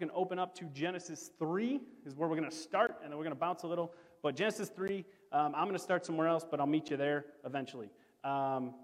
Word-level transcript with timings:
can 0.00 0.10
open 0.14 0.38
up 0.38 0.54
to 0.56 0.64
Genesis 0.66 1.30
3, 1.38 1.80
is 2.04 2.16
where 2.16 2.28
we're 2.28 2.36
going 2.36 2.50
to 2.50 2.56
start, 2.56 2.96
and 3.02 3.12
then 3.12 3.18
we're 3.18 3.24
going 3.24 3.36
to 3.36 3.40
bounce 3.40 3.62
a 3.62 3.68
little. 3.68 3.94
But 4.22 4.34
Genesis 4.34 4.68
3, 4.68 5.04
um, 5.30 5.54
I'm 5.54 5.64
going 5.64 5.76
to 5.76 5.78
start 5.78 6.04
somewhere 6.04 6.26
else, 6.26 6.44
but 6.50 6.58
I'll 6.58 6.66
meet 6.66 6.90
you 6.90 6.96
there 6.96 7.26
eventually. 7.44 7.90
Um, 8.24 8.74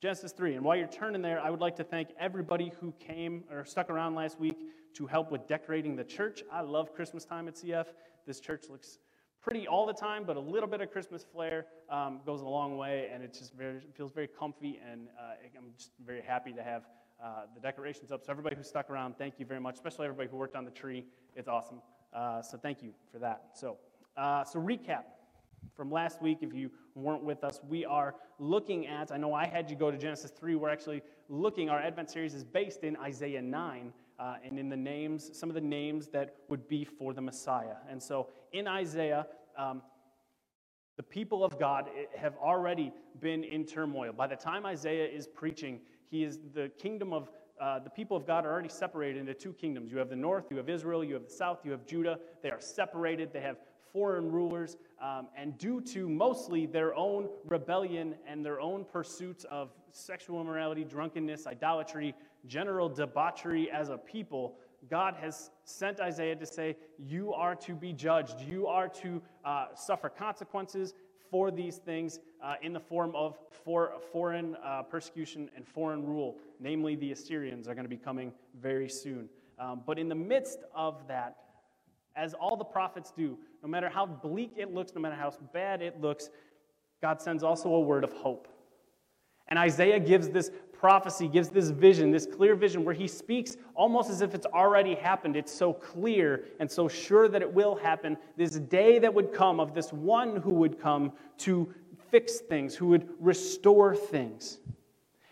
Genesis 0.00 0.32
3. 0.32 0.54
And 0.54 0.64
while 0.64 0.76
you're 0.76 0.88
turning 0.88 1.20
there, 1.20 1.40
I 1.40 1.50
would 1.50 1.60
like 1.60 1.76
to 1.76 1.84
thank 1.84 2.08
everybody 2.18 2.72
who 2.80 2.92
came 2.98 3.44
or 3.52 3.64
stuck 3.64 3.90
around 3.90 4.14
last 4.14 4.40
week 4.40 4.56
to 4.94 5.06
help 5.06 5.30
with 5.30 5.46
decorating 5.46 5.94
the 5.94 6.04
church. 6.04 6.42
I 6.50 6.62
love 6.62 6.94
Christmas 6.94 7.24
time 7.24 7.46
at 7.46 7.54
CF. 7.54 7.86
This 8.26 8.40
church 8.40 8.64
looks 8.70 8.98
pretty 9.40 9.68
all 9.68 9.86
the 9.86 9.92
time, 9.92 10.24
but 10.24 10.36
a 10.36 10.40
little 10.40 10.68
bit 10.68 10.80
of 10.80 10.90
Christmas 10.90 11.24
flair 11.24 11.66
um, 11.90 12.20
goes 12.24 12.40
a 12.40 12.48
long 12.48 12.76
way, 12.76 13.10
and 13.12 13.22
it 13.22 13.32
just 13.32 13.52
very, 13.54 13.80
feels 13.94 14.12
very 14.12 14.28
comfy, 14.28 14.80
and 14.90 15.08
uh, 15.18 15.34
I'm 15.56 15.72
just 15.76 15.90
very 16.04 16.22
happy 16.22 16.52
to 16.52 16.62
have 16.62 16.82
uh, 17.22 17.42
the 17.54 17.60
decorations 17.60 18.10
up. 18.10 18.24
So 18.24 18.30
everybody 18.30 18.56
who 18.56 18.62
stuck 18.62 18.90
around, 18.90 19.16
thank 19.16 19.38
you 19.38 19.46
very 19.46 19.60
much, 19.60 19.74
especially 19.74 20.06
everybody 20.06 20.28
who 20.28 20.36
worked 20.36 20.56
on 20.56 20.64
the 20.64 20.70
tree. 20.70 21.04
It's 21.36 21.48
awesome. 21.48 21.80
Uh, 22.12 22.42
so 22.42 22.58
thank 22.58 22.82
you 22.82 22.92
for 23.12 23.18
that. 23.20 23.50
So, 23.54 23.78
uh, 24.16 24.44
so 24.44 24.58
recap 24.58 25.04
from 25.76 25.90
last 25.90 26.20
week, 26.20 26.38
if 26.40 26.52
you 26.52 26.70
weren't 26.94 27.22
with 27.22 27.44
us, 27.44 27.60
we 27.68 27.84
are 27.84 28.16
looking 28.38 28.86
at, 28.86 29.12
I 29.12 29.16
know 29.16 29.32
I 29.32 29.46
had 29.46 29.70
you 29.70 29.76
go 29.76 29.90
to 29.90 29.96
Genesis 29.96 30.30
3. 30.32 30.56
We're 30.56 30.68
actually 30.68 31.02
looking, 31.28 31.70
our 31.70 31.80
Advent 31.80 32.10
series 32.10 32.34
is 32.34 32.44
based 32.44 32.82
in 32.82 32.96
Isaiah 32.96 33.40
9 33.40 33.92
uh, 34.18 34.34
and 34.44 34.58
in 34.58 34.68
the 34.68 34.76
names, 34.76 35.30
some 35.32 35.48
of 35.48 35.54
the 35.54 35.60
names 35.60 36.08
that 36.08 36.36
would 36.48 36.68
be 36.68 36.84
for 36.84 37.14
the 37.14 37.20
Messiah. 37.20 37.76
And 37.88 38.02
so 38.02 38.28
in 38.52 38.66
Isaiah, 38.66 39.26
um, 39.56 39.82
the 40.96 41.02
people 41.02 41.42
of 41.42 41.58
God 41.58 41.88
have 42.16 42.36
already 42.36 42.92
been 43.20 43.44
in 43.44 43.64
turmoil. 43.64 44.12
By 44.12 44.26
the 44.26 44.36
time 44.36 44.66
Isaiah 44.66 45.08
is 45.08 45.26
preaching, 45.26 45.80
he 46.12 46.24
is 46.24 46.38
the 46.54 46.70
kingdom 46.78 47.14
of 47.14 47.30
uh, 47.58 47.78
the 47.78 47.88
people 47.88 48.16
of 48.16 48.26
God 48.26 48.44
are 48.44 48.52
already 48.52 48.68
separated 48.68 49.18
into 49.18 49.32
two 49.32 49.54
kingdoms. 49.54 49.90
You 49.90 49.98
have 49.98 50.10
the 50.10 50.16
north, 50.16 50.44
you 50.50 50.58
have 50.58 50.68
Israel, 50.68 51.02
you 51.02 51.14
have 51.14 51.24
the 51.24 51.32
south, 51.32 51.60
you 51.64 51.70
have 51.70 51.86
Judah. 51.86 52.18
They 52.42 52.50
are 52.50 52.60
separated. 52.60 53.32
They 53.32 53.40
have 53.40 53.56
foreign 53.94 54.30
rulers, 54.30 54.76
um, 55.02 55.28
and 55.36 55.56
due 55.58 55.80
to 55.80 56.08
mostly 56.08 56.64
their 56.64 56.94
own 56.94 57.28
rebellion 57.46 58.14
and 58.26 58.44
their 58.44 58.60
own 58.60 58.84
pursuits 58.84 59.44
of 59.50 59.70
sexual 59.90 60.40
immorality, 60.40 60.82
drunkenness, 60.82 61.46
idolatry, 61.46 62.14
general 62.46 62.88
debauchery 62.88 63.70
as 63.70 63.90
a 63.90 63.98
people, 63.98 64.56
God 64.90 65.14
has 65.20 65.50
sent 65.64 66.00
Isaiah 66.00 66.36
to 66.36 66.46
say, 66.46 66.76
You 66.98 67.32
are 67.32 67.54
to 67.56 67.74
be 67.74 67.92
judged. 67.92 68.40
You 68.40 68.66
are 68.66 68.88
to 68.88 69.22
uh, 69.44 69.66
suffer 69.74 70.08
consequences 70.08 70.94
for 71.30 71.50
these 71.50 71.76
things 71.76 72.20
uh, 72.42 72.54
in 72.62 72.72
the 72.72 72.80
form 72.80 73.14
of 73.14 73.36
for, 73.64 73.92
foreign 74.10 74.56
uh, 74.64 74.82
persecution 74.82 75.48
and 75.56 75.66
foreign 75.66 76.04
rule. 76.04 76.36
Namely, 76.60 76.96
the 76.96 77.12
Assyrians 77.12 77.68
are 77.68 77.74
going 77.74 77.84
to 77.84 77.90
be 77.90 77.96
coming 77.96 78.32
very 78.60 78.88
soon. 78.88 79.28
Um, 79.58 79.82
but 79.86 79.98
in 79.98 80.08
the 80.08 80.14
midst 80.14 80.58
of 80.74 81.06
that, 81.08 81.36
as 82.16 82.34
all 82.34 82.56
the 82.56 82.64
prophets 82.64 83.12
do, 83.16 83.38
no 83.62 83.68
matter 83.68 83.88
how 83.88 84.06
bleak 84.06 84.52
it 84.56 84.74
looks, 84.74 84.94
no 84.94 85.00
matter 85.00 85.14
how 85.14 85.32
bad 85.52 85.80
it 85.80 86.00
looks, 86.00 86.30
God 87.00 87.20
sends 87.20 87.42
also 87.42 87.72
a 87.74 87.80
word 87.80 88.04
of 88.04 88.12
hope. 88.12 88.48
And 89.48 89.58
Isaiah 89.58 90.00
gives 90.00 90.28
this 90.28 90.50
prophecy, 90.72 91.28
gives 91.28 91.48
this 91.48 91.70
vision, 91.70 92.10
this 92.10 92.26
clear 92.26 92.54
vision 92.54 92.84
where 92.84 92.94
he 92.94 93.06
speaks 93.06 93.56
almost 93.74 94.10
as 94.10 94.20
if 94.20 94.34
it's 94.34 94.46
already 94.46 94.94
happened. 94.94 95.36
It's 95.36 95.52
so 95.52 95.72
clear 95.72 96.44
and 96.58 96.70
so 96.70 96.88
sure 96.88 97.28
that 97.28 97.40
it 97.40 97.52
will 97.52 97.76
happen. 97.76 98.16
This 98.36 98.58
day 98.58 98.98
that 98.98 99.12
would 99.12 99.32
come 99.32 99.60
of 99.60 99.74
this 99.74 99.92
one 99.92 100.36
who 100.36 100.54
would 100.54 100.80
come 100.80 101.12
to 101.38 101.72
fix 102.12 102.38
things, 102.38 102.76
who 102.76 102.86
would 102.88 103.08
restore 103.18 103.96
things. 103.96 104.58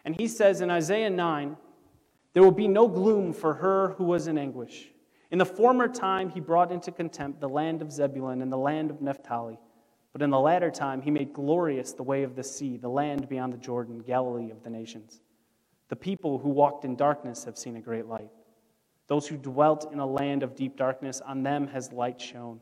And 0.04 0.18
he 0.18 0.26
says 0.26 0.62
in 0.62 0.70
Isaiah 0.70 1.10
9, 1.10 1.56
there 2.32 2.42
will 2.42 2.50
be 2.50 2.68
no 2.68 2.88
gloom 2.88 3.32
for 3.32 3.54
her 3.54 3.90
who 3.98 4.04
was 4.04 4.26
in 4.26 4.38
anguish. 4.38 4.90
In 5.30 5.38
the 5.38 5.44
former 5.44 5.86
time, 5.86 6.30
he 6.30 6.40
brought 6.40 6.72
into 6.72 6.90
contempt 6.90 7.40
the 7.40 7.48
land 7.48 7.82
of 7.82 7.92
Zebulun 7.92 8.42
and 8.42 8.50
the 8.50 8.56
land 8.56 8.90
of 8.90 9.00
Naphtali. 9.02 9.58
But 10.12 10.22
in 10.22 10.30
the 10.30 10.40
latter 10.40 10.70
time, 10.70 11.02
he 11.02 11.10
made 11.10 11.32
glorious 11.32 11.92
the 11.92 12.02
way 12.02 12.22
of 12.24 12.34
the 12.34 12.42
sea, 12.42 12.76
the 12.76 12.88
land 12.88 13.28
beyond 13.28 13.52
the 13.52 13.58
Jordan, 13.58 14.00
Galilee 14.00 14.50
of 14.50 14.64
the 14.64 14.70
nations. 14.70 15.20
The 15.88 15.96
people 15.96 16.38
who 16.38 16.48
walked 16.48 16.84
in 16.84 16.96
darkness 16.96 17.44
have 17.44 17.58
seen 17.58 17.76
a 17.76 17.80
great 17.80 18.06
light. 18.06 18.30
Those 19.06 19.26
who 19.26 19.36
dwelt 19.36 19.92
in 19.92 19.98
a 19.98 20.06
land 20.06 20.42
of 20.42 20.56
deep 20.56 20.76
darkness, 20.76 21.20
on 21.20 21.42
them 21.42 21.68
has 21.68 21.92
light 21.92 22.20
shone. 22.20 22.60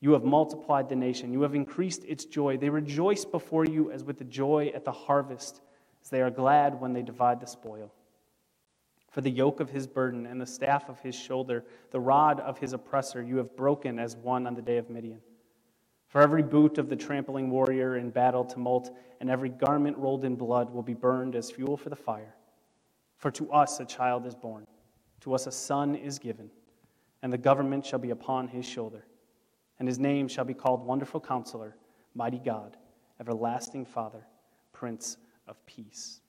You 0.00 0.12
have 0.12 0.24
multiplied 0.24 0.88
the 0.88 0.96
nation, 0.96 1.32
you 1.32 1.42
have 1.42 1.54
increased 1.54 2.04
its 2.04 2.24
joy. 2.24 2.56
They 2.56 2.70
rejoice 2.70 3.24
before 3.24 3.64
you 3.64 3.90
as 3.90 4.04
with 4.04 4.18
the 4.18 4.24
joy 4.24 4.70
at 4.74 4.84
the 4.84 4.92
harvest, 4.92 5.60
as 6.02 6.10
they 6.10 6.22
are 6.22 6.30
glad 6.30 6.80
when 6.80 6.92
they 6.92 7.02
divide 7.02 7.40
the 7.40 7.46
spoil. 7.46 7.92
For 9.10 9.22
the 9.22 9.30
yoke 9.30 9.58
of 9.58 9.70
his 9.70 9.86
burden 9.86 10.26
and 10.26 10.40
the 10.40 10.46
staff 10.46 10.88
of 10.88 11.00
his 11.00 11.14
shoulder, 11.14 11.64
the 11.90 11.98
rod 11.98 12.40
of 12.40 12.58
his 12.58 12.74
oppressor, 12.74 13.22
you 13.22 13.38
have 13.38 13.56
broken 13.56 13.98
as 13.98 14.16
one 14.16 14.46
on 14.46 14.54
the 14.54 14.62
day 14.62 14.76
of 14.76 14.90
Midian. 14.90 15.20
For 16.06 16.22
every 16.22 16.42
boot 16.42 16.78
of 16.78 16.88
the 16.88 16.96
trampling 16.96 17.50
warrior 17.50 17.96
in 17.96 18.10
battle 18.10 18.44
tumult, 18.44 18.96
and 19.20 19.28
every 19.28 19.48
garment 19.48 19.98
rolled 19.98 20.24
in 20.24 20.36
blood 20.36 20.70
will 20.70 20.82
be 20.82 20.94
burned 20.94 21.34
as 21.34 21.50
fuel 21.50 21.76
for 21.76 21.90
the 21.90 21.96
fire. 21.96 22.34
For 23.16 23.30
to 23.32 23.50
us 23.50 23.80
a 23.80 23.84
child 23.84 24.26
is 24.26 24.34
born, 24.34 24.66
to 25.22 25.34
us 25.34 25.46
a 25.46 25.52
son 25.52 25.94
is 25.94 26.18
given, 26.18 26.50
and 27.22 27.32
the 27.32 27.38
government 27.38 27.84
shall 27.84 27.98
be 27.98 28.10
upon 28.10 28.48
his 28.48 28.64
shoulder. 28.64 29.04
And 29.78 29.86
his 29.86 29.98
name 29.98 30.28
shall 30.28 30.44
be 30.44 30.54
called 30.54 30.84
Wonderful 30.84 31.20
Counselor, 31.20 31.76
Mighty 32.14 32.38
God, 32.38 32.76
Everlasting 33.20 33.84
Father, 33.84 34.26
Prince 34.72 35.16
of 35.46 35.64
Peace. 35.66 36.20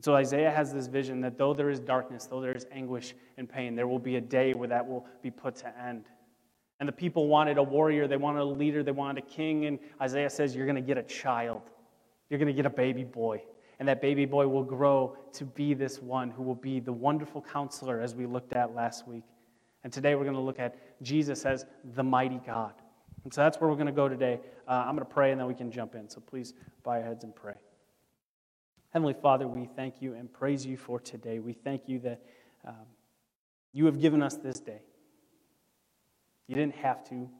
So 0.00 0.14
Isaiah 0.14 0.50
has 0.50 0.72
this 0.72 0.86
vision 0.86 1.20
that 1.22 1.38
though 1.38 1.54
there 1.54 1.70
is 1.70 1.80
darkness, 1.80 2.26
though 2.26 2.40
there 2.40 2.52
is 2.52 2.66
anguish 2.70 3.14
and 3.38 3.48
pain, 3.48 3.74
there 3.74 3.88
will 3.88 3.98
be 3.98 4.16
a 4.16 4.20
day 4.20 4.52
where 4.52 4.68
that 4.68 4.86
will 4.86 5.06
be 5.22 5.30
put 5.30 5.56
to 5.56 5.80
end. 5.80 6.04
And 6.78 6.88
the 6.88 6.92
people 6.92 7.28
wanted 7.28 7.56
a 7.56 7.62
warrior, 7.62 8.06
they 8.06 8.18
wanted 8.18 8.40
a 8.40 8.44
leader, 8.44 8.82
they 8.82 8.92
wanted 8.92 9.24
a 9.24 9.26
king. 9.26 9.64
And 9.64 9.78
Isaiah 10.00 10.28
says, 10.28 10.54
You're 10.54 10.66
going 10.66 10.76
to 10.76 10.82
get 10.82 10.98
a 10.98 11.02
child, 11.02 11.62
you're 12.28 12.38
going 12.38 12.48
to 12.48 12.54
get 12.54 12.66
a 12.66 12.70
baby 12.70 13.04
boy. 13.04 13.42
And 13.78 13.88
that 13.88 14.00
baby 14.00 14.24
boy 14.24 14.48
will 14.48 14.64
grow 14.64 15.16
to 15.34 15.44
be 15.44 15.74
this 15.74 16.00
one 16.00 16.30
who 16.30 16.42
will 16.42 16.54
be 16.54 16.80
the 16.80 16.92
wonderful 16.92 17.42
counselor, 17.42 18.00
as 18.00 18.14
we 18.14 18.24
looked 18.24 18.54
at 18.54 18.74
last 18.74 19.06
week. 19.06 19.24
And 19.86 19.92
today 19.92 20.16
we're 20.16 20.24
going 20.24 20.34
to 20.34 20.40
look 20.40 20.58
at 20.58 20.74
Jesus 21.00 21.46
as 21.46 21.64
the 21.94 22.02
mighty 22.02 22.40
God. 22.44 22.72
And 23.22 23.32
so 23.32 23.42
that's 23.42 23.60
where 23.60 23.70
we're 23.70 23.76
going 23.76 23.86
to 23.86 23.92
go 23.92 24.08
today. 24.08 24.40
Uh, 24.66 24.82
I'm 24.84 24.96
going 24.96 25.06
to 25.06 25.14
pray 25.14 25.30
and 25.30 25.40
then 25.40 25.46
we 25.46 25.54
can 25.54 25.70
jump 25.70 25.94
in. 25.94 26.08
So 26.10 26.18
please 26.18 26.54
bow 26.82 26.94
your 26.94 27.04
heads 27.04 27.22
and 27.22 27.32
pray. 27.32 27.54
Heavenly 28.90 29.14
Father, 29.14 29.46
we 29.46 29.68
thank 29.76 30.02
you 30.02 30.14
and 30.14 30.32
praise 30.32 30.66
you 30.66 30.76
for 30.76 30.98
today. 30.98 31.38
We 31.38 31.52
thank 31.52 31.82
you 31.88 32.00
that 32.00 32.20
um, 32.66 32.74
you 33.72 33.86
have 33.86 34.00
given 34.00 34.24
us 34.24 34.34
this 34.34 34.58
day. 34.58 34.80
You 36.48 36.56
didn't 36.56 36.74
have 36.74 37.08
to, 37.10 37.30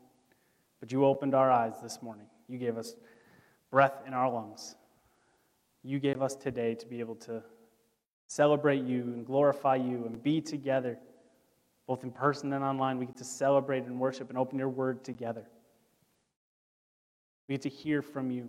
but 0.79 0.93
you 0.93 1.05
opened 1.05 1.35
our 1.35 1.51
eyes 1.51 1.75
this 1.83 2.01
morning. 2.01 2.27
You 2.47 2.59
gave 2.59 2.79
us 2.79 2.95
breath 3.73 4.05
in 4.07 4.15
our 4.15 4.31
lungs. 4.31 4.77
You 5.83 5.99
gave 5.99 6.23
us 6.23 6.37
today 6.37 6.77
to 6.77 6.87
be 6.87 7.01
able 7.01 7.17
to 7.17 7.43
celebrate 8.29 8.85
you 8.85 9.03
and 9.03 9.27
glorify 9.27 9.75
you 9.75 10.05
and 10.07 10.23
be 10.23 10.41
together, 10.41 11.01
both 11.87 12.03
in 12.03 12.11
person 12.11 12.53
and 12.53 12.65
online. 12.65 12.99
We 12.99 13.07
get 13.07 13.17
to 13.19 13.25
celebrate 13.25 13.85
and 13.85 13.99
worship 13.99 14.29
and 14.29 14.39
open 14.39 14.59
your 14.59 14.69
word 14.69 15.05
together. 15.05 15.47
We 17.49 17.55
get 17.55 17.63
to 17.63 17.69
hear 17.69 18.03
from 18.03 18.31
you. 18.31 18.49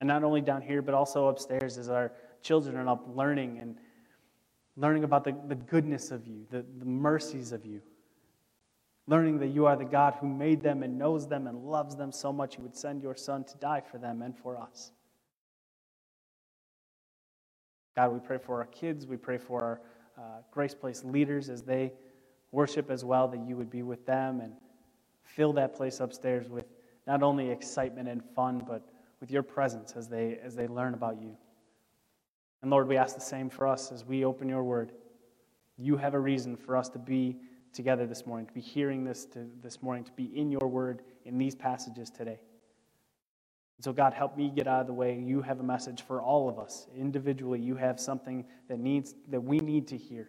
And 0.00 0.08
not 0.08 0.24
only 0.24 0.40
down 0.40 0.62
here, 0.62 0.82
but 0.82 0.94
also 0.94 1.28
upstairs 1.28 1.78
as 1.78 1.88
our 1.88 2.12
children 2.42 2.76
are 2.76 2.88
up 2.88 3.04
learning 3.14 3.58
and 3.60 3.76
learning 4.76 5.04
about 5.04 5.24
the, 5.24 5.34
the 5.48 5.54
goodness 5.54 6.10
of 6.10 6.26
you, 6.26 6.46
the, 6.50 6.64
the 6.78 6.84
mercies 6.84 7.52
of 7.52 7.64
you. 7.64 7.80
Learning 9.06 9.38
that 9.38 9.48
you 9.48 9.66
are 9.66 9.76
the 9.76 9.84
God 9.84 10.14
who 10.20 10.26
made 10.26 10.62
them 10.62 10.82
and 10.82 10.98
knows 10.98 11.26
them 11.26 11.46
and 11.46 11.64
loves 11.64 11.96
them 11.96 12.12
so 12.12 12.32
much 12.32 12.56
you 12.56 12.62
would 12.62 12.76
send 12.76 13.02
your 13.02 13.16
Son 13.16 13.44
to 13.44 13.56
die 13.58 13.80
for 13.80 13.98
them 13.98 14.22
and 14.22 14.36
for 14.36 14.56
us. 14.56 14.92
God, 17.96 18.12
we 18.12 18.20
pray 18.20 18.38
for 18.38 18.60
our 18.60 18.66
kids. 18.66 19.06
We 19.06 19.16
pray 19.16 19.38
for 19.38 19.60
our 19.60 19.80
uh, 20.18 20.40
Grace 20.50 20.74
Place 20.74 21.04
leaders 21.04 21.48
as 21.48 21.62
they 21.62 21.92
worship 22.50 22.90
as 22.90 23.04
well, 23.04 23.28
that 23.28 23.40
you 23.40 23.56
would 23.56 23.70
be 23.70 23.82
with 23.82 24.04
them 24.06 24.40
and 24.40 24.52
fill 25.22 25.52
that 25.54 25.74
place 25.74 26.00
upstairs 26.00 26.48
with 26.48 26.66
not 27.06 27.22
only 27.22 27.50
excitement 27.50 28.08
and 28.08 28.22
fun, 28.36 28.62
but 28.66 28.82
with 29.20 29.30
your 29.30 29.42
presence 29.42 29.94
as 29.96 30.08
they, 30.08 30.38
as 30.42 30.54
they 30.54 30.68
learn 30.68 30.94
about 30.94 31.20
you. 31.20 31.36
And 32.60 32.70
Lord, 32.70 32.86
we 32.88 32.96
ask 32.96 33.14
the 33.14 33.20
same 33.20 33.50
for 33.50 33.66
us 33.66 33.90
as 33.90 34.04
we 34.04 34.24
open 34.24 34.48
your 34.48 34.62
word. 34.62 34.92
You 35.76 35.96
have 35.96 36.14
a 36.14 36.20
reason 36.20 36.56
for 36.56 36.76
us 36.76 36.88
to 36.90 36.98
be 36.98 37.38
together 37.72 38.06
this 38.06 38.26
morning, 38.26 38.46
to 38.46 38.52
be 38.52 38.60
hearing 38.60 39.04
this 39.04 39.24
to, 39.26 39.46
this 39.62 39.82
morning, 39.82 40.04
to 40.04 40.12
be 40.12 40.24
in 40.36 40.50
your 40.50 40.68
word 40.68 41.02
in 41.24 41.38
these 41.38 41.54
passages 41.54 42.10
today. 42.10 42.38
And 43.78 43.84
so, 43.84 43.92
God, 43.92 44.12
help 44.12 44.36
me 44.36 44.52
get 44.54 44.66
out 44.66 44.82
of 44.82 44.86
the 44.86 44.92
way. 44.92 45.18
You 45.18 45.42
have 45.42 45.60
a 45.60 45.64
message 45.64 46.02
for 46.02 46.22
all 46.22 46.48
of 46.48 46.58
us. 46.58 46.86
Individually, 46.96 47.60
you 47.60 47.76
have 47.76 47.98
something 47.98 48.44
that, 48.68 48.78
needs, 48.78 49.14
that 49.28 49.40
we 49.40 49.58
need 49.58 49.88
to 49.88 49.96
hear. 49.96 50.28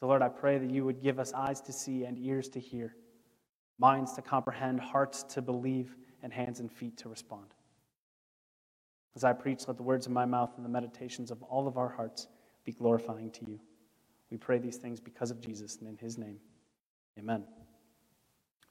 So, 0.00 0.06
Lord, 0.06 0.22
I 0.22 0.28
pray 0.28 0.58
that 0.58 0.70
you 0.70 0.84
would 0.84 1.02
give 1.02 1.18
us 1.18 1.32
eyes 1.32 1.60
to 1.62 1.72
see 1.72 2.04
and 2.04 2.18
ears 2.18 2.48
to 2.50 2.60
hear, 2.60 2.94
minds 3.78 4.12
to 4.14 4.22
comprehend, 4.22 4.80
hearts 4.80 5.24
to 5.24 5.42
believe 5.42 5.96
and 6.22 6.32
hands 6.32 6.60
and 6.60 6.70
feet 6.70 6.96
to 6.98 7.08
respond. 7.08 7.46
As 9.16 9.24
I 9.24 9.32
preach, 9.32 9.66
let 9.66 9.76
the 9.76 9.82
words 9.82 10.06
of 10.06 10.12
my 10.12 10.24
mouth 10.24 10.52
and 10.56 10.64
the 10.64 10.70
meditations 10.70 11.30
of 11.32 11.42
all 11.42 11.66
of 11.66 11.76
our 11.76 11.88
hearts 11.88 12.28
be 12.64 12.72
glorifying 12.72 13.30
to 13.32 13.46
you. 13.46 13.58
We 14.30 14.36
pray 14.36 14.58
these 14.58 14.76
things 14.76 15.00
because 15.00 15.30
of 15.30 15.40
Jesus 15.40 15.78
and 15.80 15.88
in 15.88 15.96
his 15.96 16.18
name. 16.18 16.38
Amen. 17.18 17.44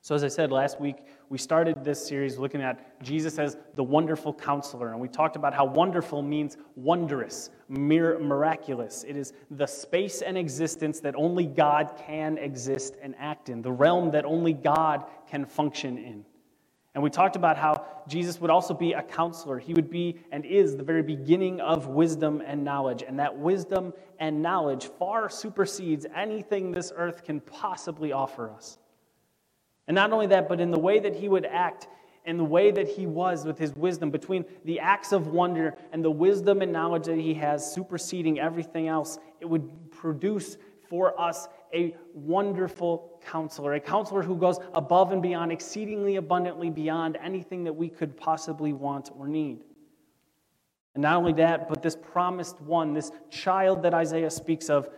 So, 0.01 0.15
as 0.15 0.23
I 0.23 0.29
said 0.29 0.51
last 0.51 0.79
week, 0.79 0.97
we 1.29 1.37
started 1.37 1.83
this 1.83 2.07
series 2.07 2.37
looking 2.37 2.61
at 2.61 3.03
Jesus 3.03 3.39
as 3.39 3.57
the 3.75 3.83
wonderful 3.83 4.33
counselor. 4.33 4.91
And 4.91 5.01
we 5.01 5.09
talked 5.09 5.35
about 5.35 5.53
how 5.53 5.65
wonderful 5.65 6.21
means 6.21 6.55
wondrous, 6.75 7.49
mir- 7.67 8.17
miraculous. 8.19 9.03
It 9.05 9.17
is 9.17 9.33
the 9.51 9.65
space 9.65 10.21
and 10.21 10.37
existence 10.37 11.01
that 11.01 11.15
only 11.15 11.45
God 11.45 12.01
can 12.05 12.37
exist 12.37 12.95
and 13.01 13.15
act 13.19 13.49
in, 13.49 13.61
the 13.61 13.71
realm 13.71 14.11
that 14.11 14.23
only 14.23 14.53
God 14.53 15.03
can 15.29 15.45
function 15.45 15.97
in. 15.97 16.23
And 16.97 17.03
we 17.03 17.09
talked 17.09 17.35
about 17.35 17.57
how 17.57 17.85
Jesus 18.07 18.41
would 18.41 18.49
also 18.49 18.73
be 18.73 18.93
a 18.93 19.03
counselor. 19.03 19.59
He 19.59 19.73
would 19.73 19.89
be 19.89 20.19
and 20.31 20.45
is 20.45 20.75
the 20.75 20.83
very 20.83 21.03
beginning 21.03 21.59
of 21.59 21.87
wisdom 21.87 22.41
and 22.43 22.63
knowledge. 22.63 23.03
And 23.05 23.19
that 23.19 23.37
wisdom 23.37 23.93
and 24.19 24.41
knowledge 24.41 24.89
far 24.97 25.29
supersedes 25.29 26.07
anything 26.15 26.71
this 26.71 26.91
earth 26.95 27.23
can 27.23 27.39
possibly 27.41 28.13
offer 28.13 28.49
us. 28.49 28.79
And 29.87 29.95
not 29.95 30.11
only 30.11 30.27
that, 30.27 30.49
but 30.49 30.59
in 30.59 30.71
the 30.71 30.79
way 30.79 30.99
that 30.99 31.15
he 31.15 31.29
would 31.29 31.45
act, 31.45 31.87
in 32.25 32.37
the 32.37 32.43
way 32.43 32.71
that 32.71 32.87
he 32.87 33.05
was 33.05 33.45
with 33.45 33.57
his 33.57 33.73
wisdom, 33.75 34.11
between 34.11 34.43
the 34.65 34.79
acts 34.79 35.13
of 35.13 35.27
wonder 35.27 35.75
and 35.93 36.03
the 36.03 36.11
wisdom 36.11 36.61
and 36.61 36.73
knowledge 36.73 37.05
that 37.05 37.17
he 37.17 37.33
has 37.35 37.73
superseding 37.73 38.39
everything 38.39 38.87
else, 38.87 39.17
it 39.39 39.45
would 39.45 39.91
produce 39.91 40.57
for 40.89 41.19
us 41.19 41.47
a 41.73 41.95
wonderful 42.13 43.21
counselor, 43.25 43.73
a 43.73 43.79
counselor 43.79 44.21
who 44.21 44.35
goes 44.35 44.59
above 44.73 45.11
and 45.11 45.21
beyond, 45.21 45.51
exceedingly 45.51 46.15
abundantly 46.17 46.69
beyond 46.69 47.17
anything 47.21 47.63
that 47.63 47.73
we 47.73 47.89
could 47.89 48.15
possibly 48.15 48.73
want 48.73 49.09
or 49.17 49.27
need. 49.27 49.63
And 50.95 51.01
not 51.03 51.17
only 51.17 51.33
that, 51.33 51.69
but 51.69 51.81
this 51.83 51.95
promised 51.95 52.59
one, 52.61 52.93
this 52.93 53.11
child 53.29 53.83
that 53.83 53.93
Isaiah 53.93 54.31
speaks 54.31 54.69
of, 54.69 54.89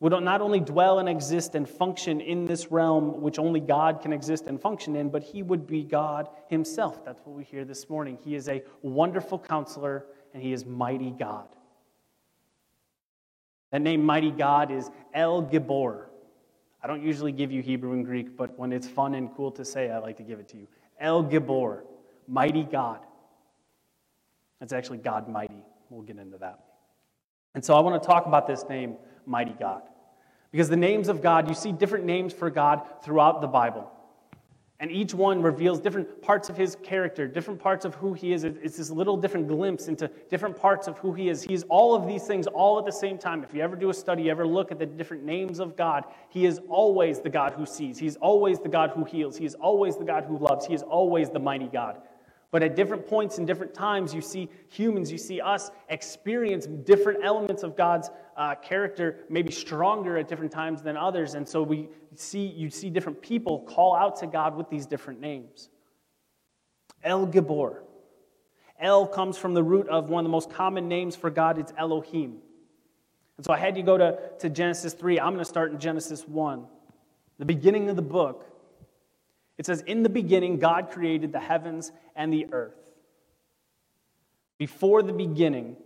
would 0.00 0.12
not 0.22 0.40
only 0.40 0.60
dwell 0.60 0.98
and 0.98 1.08
exist 1.08 1.54
and 1.54 1.68
function 1.68 2.20
in 2.20 2.46
this 2.46 2.72
realm 2.72 3.20
which 3.20 3.38
only 3.38 3.60
God 3.60 4.00
can 4.00 4.12
exist 4.12 4.46
and 4.46 4.60
function 4.60 4.96
in, 4.96 5.10
but 5.10 5.22
he 5.22 5.42
would 5.42 5.66
be 5.66 5.84
God 5.84 6.28
himself. 6.48 7.04
That's 7.04 7.20
what 7.24 7.36
we 7.36 7.44
hear 7.44 7.66
this 7.66 7.88
morning. 7.88 8.18
He 8.24 8.34
is 8.34 8.48
a 8.48 8.62
wonderful 8.80 9.38
counselor 9.38 10.06
and 10.32 10.42
he 10.42 10.54
is 10.54 10.64
mighty 10.64 11.10
God. 11.10 11.48
That 13.72 13.82
name, 13.82 14.04
mighty 14.04 14.30
God, 14.30 14.70
is 14.70 14.90
El 15.14 15.44
Gibor. 15.44 16.06
I 16.82 16.86
don't 16.86 17.02
usually 17.02 17.30
give 17.30 17.52
you 17.52 17.60
Hebrew 17.60 17.92
and 17.92 18.04
Greek, 18.04 18.36
but 18.36 18.58
when 18.58 18.72
it's 18.72 18.88
fun 18.88 19.14
and 19.14 19.32
cool 19.34 19.50
to 19.52 19.64
say, 19.64 19.90
I 19.90 19.98
like 19.98 20.16
to 20.16 20.22
give 20.22 20.40
it 20.40 20.48
to 20.48 20.56
you. 20.56 20.66
El 20.98 21.22
Gibor, 21.24 21.82
mighty 22.26 22.64
God. 22.64 23.00
That's 24.60 24.72
actually 24.72 24.98
God 24.98 25.28
mighty. 25.28 25.62
We'll 25.90 26.02
get 26.02 26.18
into 26.18 26.38
that. 26.38 26.60
And 27.54 27.64
so 27.64 27.74
I 27.74 27.80
want 27.80 28.00
to 28.02 28.06
talk 28.06 28.26
about 28.26 28.46
this 28.46 28.64
name, 28.68 28.96
mighty 29.30 29.54
God. 29.58 29.82
Because 30.50 30.68
the 30.68 30.76
names 30.76 31.08
of 31.08 31.22
God, 31.22 31.48
you 31.48 31.54
see 31.54 31.72
different 31.72 32.04
names 32.04 32.32
for 32.32 32.50
God 32.50 32.82
throughout 33.02 33.40
the 33.40 33.46
Bible. 33.46 33.90
And 34.80 34.90
each 34.90 35.12
one 35.12 35.42
reveals 35.42 35.78
different 35.78 36.22
parts 36.22 36.48
of 36.48 36.56
his 36.56 36.74
character, 36.82 37.28
different 37.28 37.60
parts 37.60 37.84
of 37.84 37.94
who 37.96 38.14
he 38.14 38.32
is. 38.32 38.44
It's 38.44 38.78
this 38.78 38.90
little 38.90 39.16
different 39.16 39.46
glimpse 39.46 39.88
into 39.88 40.08
different 40.30 40.56
parts 40.58 40.88
of 40.88 40.96
who 40.98 41.12
he 41.12 41.28
is. 41.28 41.42
He 41.42 41.52
is 41.52 41.64
all 41.68 41.94
of 41.94 42.06
these 42.08 42.26
things 42.26 42.46
all 42.46 42.78
at 42.78 42.86
the 42.86 42.90
same 42.90 43.18
time. 43.18 43.44
If 43.44 43.54
you 43.54 43.60
ever 43.60 43.76
do 43.76 43.90
a 43.90 43.94
study, 43.94 44.30
ever 44.30 44.46
look 44.46 44.72
at 44.72 44.78
the 44.78 44.86
different 44.86 45.22
names 45.22 45.60
of 45.60 45.76
God, 45.76 46.04
he 46.30 46.46
is 46.46 46.60
always 46.70 47.20
the 47.20 47.28
God 47.28 47.52
who 47.52 47.66
sees. 47.66 47.98
He's 47.98 48.16
always 48.16 48.58
the 48.58 48.70
God 48.70 48.90
who 48.90 49.04
heals. 49.04 49.36
He 49.36 49.44
is 49.44 49.54
always 49.54 49.98
the 49.98 50.04
God 50.04 50.24
who 50.24 50.38
loves. 50.38 50.66
He 50.66 50.72
is 50.72 50.82
always 50.82 51.28
the 51.28 51.40
mighty 51.40 51.68
God. 51.68 52.00
But 52.50 52.64
at 52.64 52.74
different 52.74 53.06
points 53.06 53.38
and 53.38 53.46
different 53.46 53.74
times, 53.74 54.12
you 54.12 54.20
see 54.20 54.48
humans, 54.68 55.12
you 55.12 55.18
see 55.18 55.40
us 55.40 55.70
experience 55.88 56.66
different 56.66 57.24
elements 57.24 57.62
of 57.62 57.76
God's 57.76 58.10
uh, 58.36 58.56
character, 58.56 59.20
maybe 59.28 59.52
stronger 59.52 60.16
at 60.18 60.26
different 60.26 60.50
times 60.50 60.82
than 60.82 60.96
others. 60.96 61.34
And 61.34 61.48
so 61.48 61.62
we 61.62 61.88
see, 62.16 62.46
you 62.46 62.68
see 62.68 62.90
different 62.90 63.22
people 63.22 63.60
call 63.60 63.94
out 63.94 64.16
to 64.16 64.26
God 64.26 64.56
with 64.56 64.68
these 64.68 64.86
different 64.86 65.20
names. 65.20 65.68
El 67.04 67.26
Gibor. 67.26 67.82
El 68.80 69.06
comes 69.06 69.36
from 69.36 69.54
the 69.54 69.62
root 69.62 69.88
of 69.88 70.08
one 70.08 70.24
of 70.24 70.28
the 70.28 70.32
most 70.32 70.50
common 70.50 70.88
names 70.88 71.14
for 71.14 71.30
God, 71.30 71.58
it's 71.58 71.72
Elohim. 71.76 72.38
And 73.36 73.46
so 73.46 73.52
I 73.52 73.58
had 73.58 73.76
you 73.76 73.82
go 73.82 73.96
to, 73.96 74.18
to 74.40 74.48
Genesis 74.48 74.92
3. 74.92 75.20
I'm 75.20 75.28
going 75.28 75.38
to 75.38 75.44
start 75.44 75.70
in 75.70 75.78
Genesis 75.78 76.26
1, 76.26 76.66
the 77.38 77.44
beginning 77.44 77.88
of 77.90 77.96
the 77.96 78.02
book. 78.02 78.49
It 79.60 79.66
says, 79.66 79.82
In 79.82 80.02
the 80.02 80.08
beginning, 80.08 80.58
God 80.58 80.90
created 80.90 81.32
the 81.32 81.38
heavens 81.38 81.92
and 82.16 82.32
the 82.32 82.46
earth. 82.50 82.80
Before 84.56 85.02
the 85.02 85.12
beginning, 85.12 85.76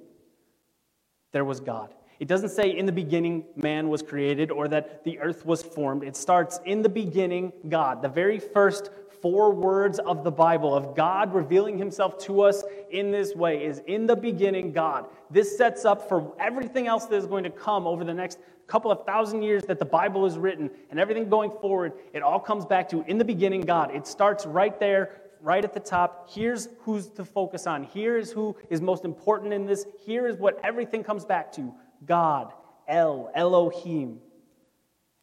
there 1.33 1.45
was 1.45 1.59
God. 1.59 1.93
It 2.21 2.29
doesn't 2.29 2.51
say 2.51 2.71
in 2.71 2.87
the 2.87 2.93
beginning 2.93 3.45
man 3.57 3.89
was 3.89 4.01
created 4.01 4.53
or 4.53 4.69
that 4.69 5.03
the 5.03 5.19
earth 5.19 5.45
was 5.45 5.61
formed. 5.61 6.05
It 6.05 6.15
starts 6.15 6.61
in 6.65 6.83
the 6.83 6.89
beginning, 6.89 7.53
God. 7.69 8.01
The 8.01 8.09
very 8.09 8.39
first 8.39 8.91
four 9.21 9.53
words 9.53 9.99
of 9.99 10.23
the 10.23 10.31
Bible, 10.31 10.73
of 10.73 10.95
God 10.95 11.35
revealing 11.35 11.77
himself 11.77 12.17
to 12.27 12.43
us 12.43 12.63
in 12.93 13.11
this 13.11 13.35
way, 13.35 13.65
is 13.65 13.83
in 13.89 14.07
the 14.07 14.15
beginning, 14.15 14.71
God. 14.71 15.07
This 15.33 15.59
sets 15.59 15.85
up 15.85 16.09
for 16.09 16.33
everything 16.39 16.87
else 16.87 17.07
that 17.07 17.17
is 17.17 17.27
going 17.27 17.43
to 17.43 17.51
come 17.51 17.89
over 17.89 18.05
the 18.05 18.15
next 18.15 18.39
couple 18.67 18.91
of 18.91 19.05
thousand 19.05 19.43
years 19.43 19.63
that 19.65 19.79
the 19.79 19.85
Bible 19.85 20.27
is 20.27 20.39
written 20.39 20.71
and 20.91 20.99
everything 20.99 21.29
going 21.29 21.51
forward, 21.51 21.93
it 22.13 22.23
all 22.23 22.41
comes 22.41 22.65
back 22.65 22.89
to 22.91 23.05
in 23.07 23.19
the 23.19 23.25
beginning, 23.25 23.63
God. 23.63 23.95
It 23.95 24.07
starts 24.07 24.47
right 24.47 24.79
there, 24.81 25.21
right 25.41 25.65
at 25.65 25.75
the 25.75 25.81
top. 25.81 26.31
Here's 26.31 26.69
who's 26.81 27.09
to 27.11 27.25
focus 27.25 27.67
on. 27.67 27.85
Here 27.85 28.17
is 28.17 28.33
who 28.33 28.57
is 28.71 28.81
most 28.81 29.05
important 29.05 29.53
in 29.53 29.67
this. 29.67 29.87
Here 30.05 30.27
is 30.27 30.37
what 30.37 30.59
everything 30.65 31.05
comes 31.05 31.25
back 31.25 31.53
to 31.53 31.75
God, 32.07 32.53
El, 32.89 33.31
Elohim. 33.35 34.19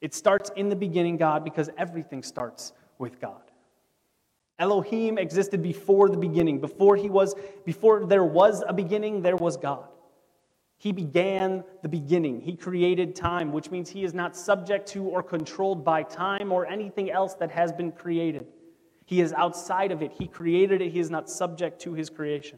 It 0.01 0.13
starts 0.13 0.51
in 0.55 0.69
the 0.69 0.75
beginning, 0.75 1.17
God, 1.17 1.43
because 1.43 1.69
everything 1.77 2.23
starts 2.23 2.73
with 2.97 3.19
God. 3.19 3.41
Elohim 4.59 5.17
existed 5.17 5.63
before 5.63 6.07
the 6.09 6.17
beginning. 6.17 6.59
Before 6.59 6.95
he 6.95 7.09
was, 7.09 7.33
before 7.65 8.05
there 8.05 8.23
was 8.23 8.63
a 8.67 8.73
beginning, 8.73 9.23
there 9.23 9.35
was 9.35 9.57
God. 9.57 9.87
He 10.81 10.91
began 10.91 11.63
the 11.83 11.89
beginning. 11.89 12.41
He 12.41 12.55
created 12.55 13.15
time, 13.15 13.51
which 13.51 13.69
means 13.69 13.87
he 13.87 14.03
is 14.03 14.15
not 14.15 14.35
subject 14.35 14.87
to 14.89 15.03
or 15.03 15.21
controlled 15.21 15.85
by 15.85 16.01
time 16.01 16.51
or 16.51 16.65
anything 16.65 17.11
else 17.11 17.35
that 17.35 17.51
has 17.51 17.71
been 17.71 17.91
created. 17.91 18.47
He 19.05 19.21
is 19.21 19.31
outside 19.31 19.91
of 19.91 20.01
it. 20.01 20.11
He 20.11 20.25
created 20.25 20.81
it. 20.81 20.91
He 20.91 20.99
is 20.99 21.11
not 21.11 21.29
subject 21.29 21.79
to 21.81 21.93
his 21.93 22.09
creation. 22.09 22.57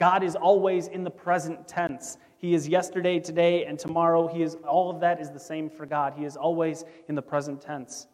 God 0.00 0.24
is 0.24 0.34
always 0.34 0.88
in 0.88 1.04
the 1.04 1.10
present 1.10 1.68
tense. 1.68 2.18
He 2.36 2.52
is 2.52 2.66
yesterday, 2.66 3.20
today, 3.20 3.64
and 3.64 3.78
tomorrow. 3.78 4.26
He 4.26 4.42
is 4.42 4.56
all 4.66 4.90
of 4.90 4.98
that 4.98 5.20
is 5.20 5.30
the 5.30 5.38
same 5.38 5.70
for 5.70 5.86
God. 5.86 6.14
He 6.16 6.24
is 6.24 6.36
always 6.36 6.84
in 7.06 7.14
the 7.14 7.22
present 7.22 7.60
tense. 7.60 8.08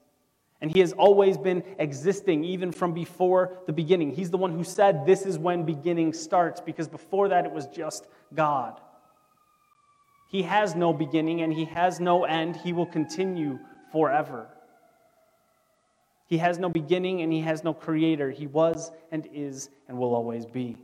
And 0.60 0.70
he 0.70 0.80
has 0.80 0.92
always 0.92 1.38
been 1.38 1.64
existing 1.78 2.44
even 2.44 2.70
from 2.70 2.92
before 2.92 3.60
the 3.64 3.72
beginning. 3.72 4.10
He's 4.10 4.30
the 4.30 4.36
one 4.36 4.52
who 4.52 4.62
said 4.62 5.06
this 5.06 5.24
is 5.24 5.38
when 5.38 5.62
beginning 5.62 6.12
starts 6.12 6.60
because 6.60 6.86
before 6.86 7.30
that 7.30 7.46
it 7.46 7.52
was 7.52 7.66
just 7.68 8.08
God. 8.34 8.82
He 10.28 10.42
has 10.42 10.74
no 10.74 10.92
beginning 10.92 11.42
and 11.42 11.52
he 11.52 11.64
has 11.66 12.00
no 12.00 12.24
end. 12.24 12.56
He 12.56 12.72
will 12.72 12.86
continue 12.86 13.58
forever. 13.92 14.48
He 16.26 16.38
has 16.38 16.58
no 16.58 16.68
beginning 16.68 17.22
and 17.22 17.32
he 17.32 17.40
has 17.42 17.62
no 17.62 17.72
creator. 17.72 18.30
He 18.30 18.46
was 18.46 18.90
and 19.12 19.28
is 19.32 19.70
and 19.88 19.96
will 19.96 20.14
always 20.14 20.44
be. 20.44 20.76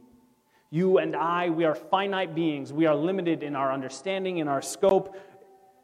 You 0.70 0.98
and 0.98 1.16
I, 1.16 1.50
we 1.50 1.64
are 1.64 1.74
finite 1.74 2.34
beings. 2.34 2.72
We 2.72 2.86
are 2.86 2.94
limited 2.94 3.42
in 3.42 3.56
our 3.56 3.72
understanding, 3.72 4.38
in 4.38 4.48
our 4.48 4.62
scope. 4.62 5.16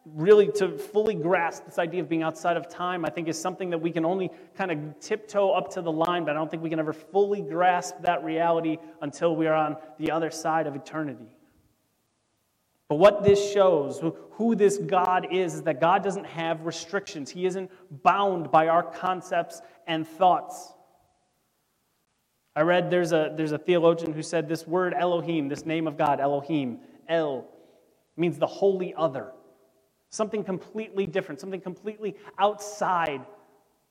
Really, 0.07 0.51
to 0.53 0.79
fully 0.79 1.15
grasp 1.15 1.67
this 1.67 1.79
idea 1.79 2.01
of 2.01 2.09
being 2.09 2.23
outside 2.23 2.57
of 2.57 2.71
time, 2.71 3.05
I 3.05 3.11
think 3.11 3.29
is 3.29 3.39
something 3.39 3.69
that 3.71 3.79
we 3.79 3.91
can 3.91 4.07
only 4.07 4.31
kind 4.57 4.71
of 4.71 5.01
tiptoe 5.01 5.51
up 5.51 5.71
to 5.75 5.83
the 5.83 5.93
line, 5.93 6.25
but 6.25 6.31
I 6.31 6.35
don't 6.35 6.51
think 6.51 6.63
we 6.63 6.71
can 6.71 6.79
ever 6.79 6.95
fully 6.95 7.43
grasp 7.43 7.97
that 8.01 8.25
reality 8.25 8.79
until 9.03 9.37
we 9.37 9.47
are 9.47 9.55
on 9.55 9.77
the 9.99 10.11
other 10.11 10.31
side 10.31 10.67
of 10.67 10.75
eternity. 10.75 11.29
But 12.89 12.97
what 12.97 13.23
this 13.23 13.53
shows, 13.53 14.03
who 14.33 14.55
this 14.55 14.79
God 14.79 15.29
is, 15.31 15.55
is 15.55 15.63
that 15.63 15.81
God 15.81 16.03
doesn't 16.03 16.25
have 16.25 16.65
restrictions. 16.65 17.31
He 17.31 17.45
isn't 17.45 17.71
bound 18.03 18.51
by 18.51 18.69
our 18.69 18.83
concepts 18.83 19.61
and 19.87 20.07
thoughts. 20.07 20.73
I 22.57 22.63
read 22.63 22.91
there's 22.91 23.13
a, 23.13 23.33
there's 23.37 23.53
a 23.53 23.59
theologian 23.59 24.13
who 24.13 24.23
said 24.23 24.49
this 24.49 24.67
word 24.67 24.95
Elohim, 24.95 25.49
this 25.49 25.67
name 25.67 25.87
of 25.87 25.99
God, 25.99 26.19
Elohim, 26.19 26.81
El, 27.09 27.47
means 28.17 28.39
the 28.39 28.47
holy 28.47 28.95
other. 28.97 29.33
Something 30.11 30.43
completely 30.43 31.07
different, 31.07 31.41
something 31.41 31.61
completely 31.61 32.17
outside 32.39 33.21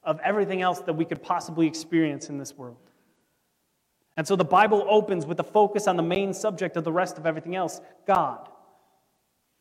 of 0.03 0.19
everything 0.21 0.61
else 0.61 0.79
that 0.79 0.93
we 0.93 1.05
could 1.05 1.21
possibly 1.21 1.67
experience 1.67 2.29
in 2.29 2.39
this 2.39 2.57
world. 2.57 2.77
And 4.17 4.27
so 4.27 4.35
the 4.35 4.43
Bible 4.43 4.85
opens 4.89 5.27
with 5.27 5.39
a 5.39 5.43
focus 5.43 5.87
on 5.87 5.95
the 5.95 6.03
main 6.03 6.33
subject 6.33 6.75
of 6.75 6.83
the 6.83 6.91
rest 6.91 7.19
of 7.19 7.27
everything 7.27 7.55
else 7.55 7.79
God. 8.07 8.49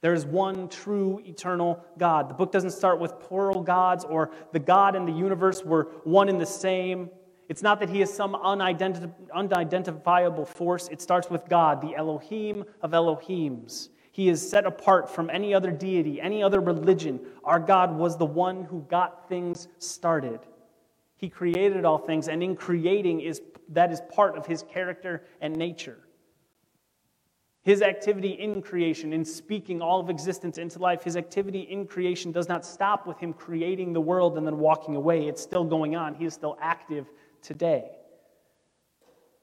There 0.06 0.14
is 0.14 0.24
one 0.24 0.68
true 0.68 1.20
eternal 1.26 1.84
God. 1.98 2.30
The 2.30 2.34
book 2.34 2.52
doesn't 2.52 2.70
start 2.70 3.00
with 3.00 3.18
plural 3.18 3.60
gods 3.60 4.04
or 4.04 4.30
the 4.52 4.60
God 4.60 4.94
and 4.94 5.08
the 5.08 5.10
universe 5.10 5.64
were 5.64 5.88
one 6.04 6.28
and 6.28 6.40
the 6.40 6.46
same. 6.46 7.10
It's 7.48 7.60
not 7.60 7.80
that 7.80 7.88
he 7.88 8.02
is 8.02 8.14
some 8.14 8.36
unidentifiable 8.36 10.44
force. 10.44 10.86
It 10.92 11.02
starts 11.02 11.28
with 11.28 11.48
God, 11.48 11.82
the 11.82 11.96
Elohim 11.96 12.64
of 12.82 12.92
Elohims. 12.92 13.88
He 14.12 14.28
is 14.28 14.48
set 14.48 14.64
apart 14.64 15.12
from 15.12 15.28
any 15.28 15.52
other 15.52 15.72
deity, 15.72 16.20
any 16.20 16.40
other 16.40 16.60
religion. 16.60 17.18
Our 17.42 17.58
God 17.58 17.92
was 17.92 18.16
the 18.16 18.26
one 18.26 18.62
who 18.62 18.82
got 18.82 19.28
things 19.28 19.66
started. 19.80 20.38
He 21.16 21.28
created 21.28 21.84
all 21.84 21.98
things, 21.98 22.28
and 22.28 22.44
in 22.44 22.54
creating 22.54 23.22
is 23.22 23.42
that 23.70 23.90
is 23.90 24.02
part 24.14 24.36
of 24.36 24.46
his 24.46 24.62
character 24.62 25.24
and 25.40 25.56
nature. 25.56 26.05
His 27.66 27.82
activity 27.82 28.28
in 28.28 28.62
creation, 28.62 29.12
in 29.12 29.24
speaking 29.24 29.82
all 29.82 29.98
of 29.98 30.08
existence 30.08 30.56
into 30.56 30.78
life, 30.78 31.02
his 31.02 31.16
activity 31.16 31.62
in 31.62 31.84
creation 31.84 32.30
does 32.30 32.48
not 32.48 32.64
stop 32.64 33.08
with 33.08 33.18
him 33.18 33.32
creating 33.32 33.92
the 33.92 34.00
world 34.00 34.38
and 34.38 34.46
then 34.46 34.58
walking 34.58 34.94
away. 34.94 35.26
It's 35.26 35.42
still 35.42 35.64
going 35.64 35.96
on. 35.96 36.14
He 36.14 36.26
is 36.26 36.32
still 36.32 36.56
active 36.60 37.10
today. 37.42 37.90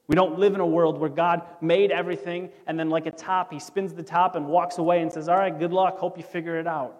We 0.06 0.14
don't 0.16 0.38
live 0.38 0.54
in 0.54 0.60
a 0.60 0.66
world 0.66 0.96
where 0.96 1.10
God 1.10 1.42
made 1.60 1.90
everything 1.90 2.48
and 2.66 2.80
then, 2.80 2.88
like 2.88 3.04
a 3.04 3.10
top, 3.10 3.52
he 3.52 3.58
spins 3.58 3.92
the 3.92 4.02
top 4.02 4.36
and 4.36 4.46
walks 4.46 4.78
away 4.78 5.02
and 5.02 5.12
says, 5.12 5.28
All 5.28 5.36
right, 5.36 5.58
good 5.58 5.74
luck. 5.74 5.98
Hope 5.98 6.16
you 6.16 6.24
figure 6.24 6.58
it 6.58 6.66
out. 6.66 6.96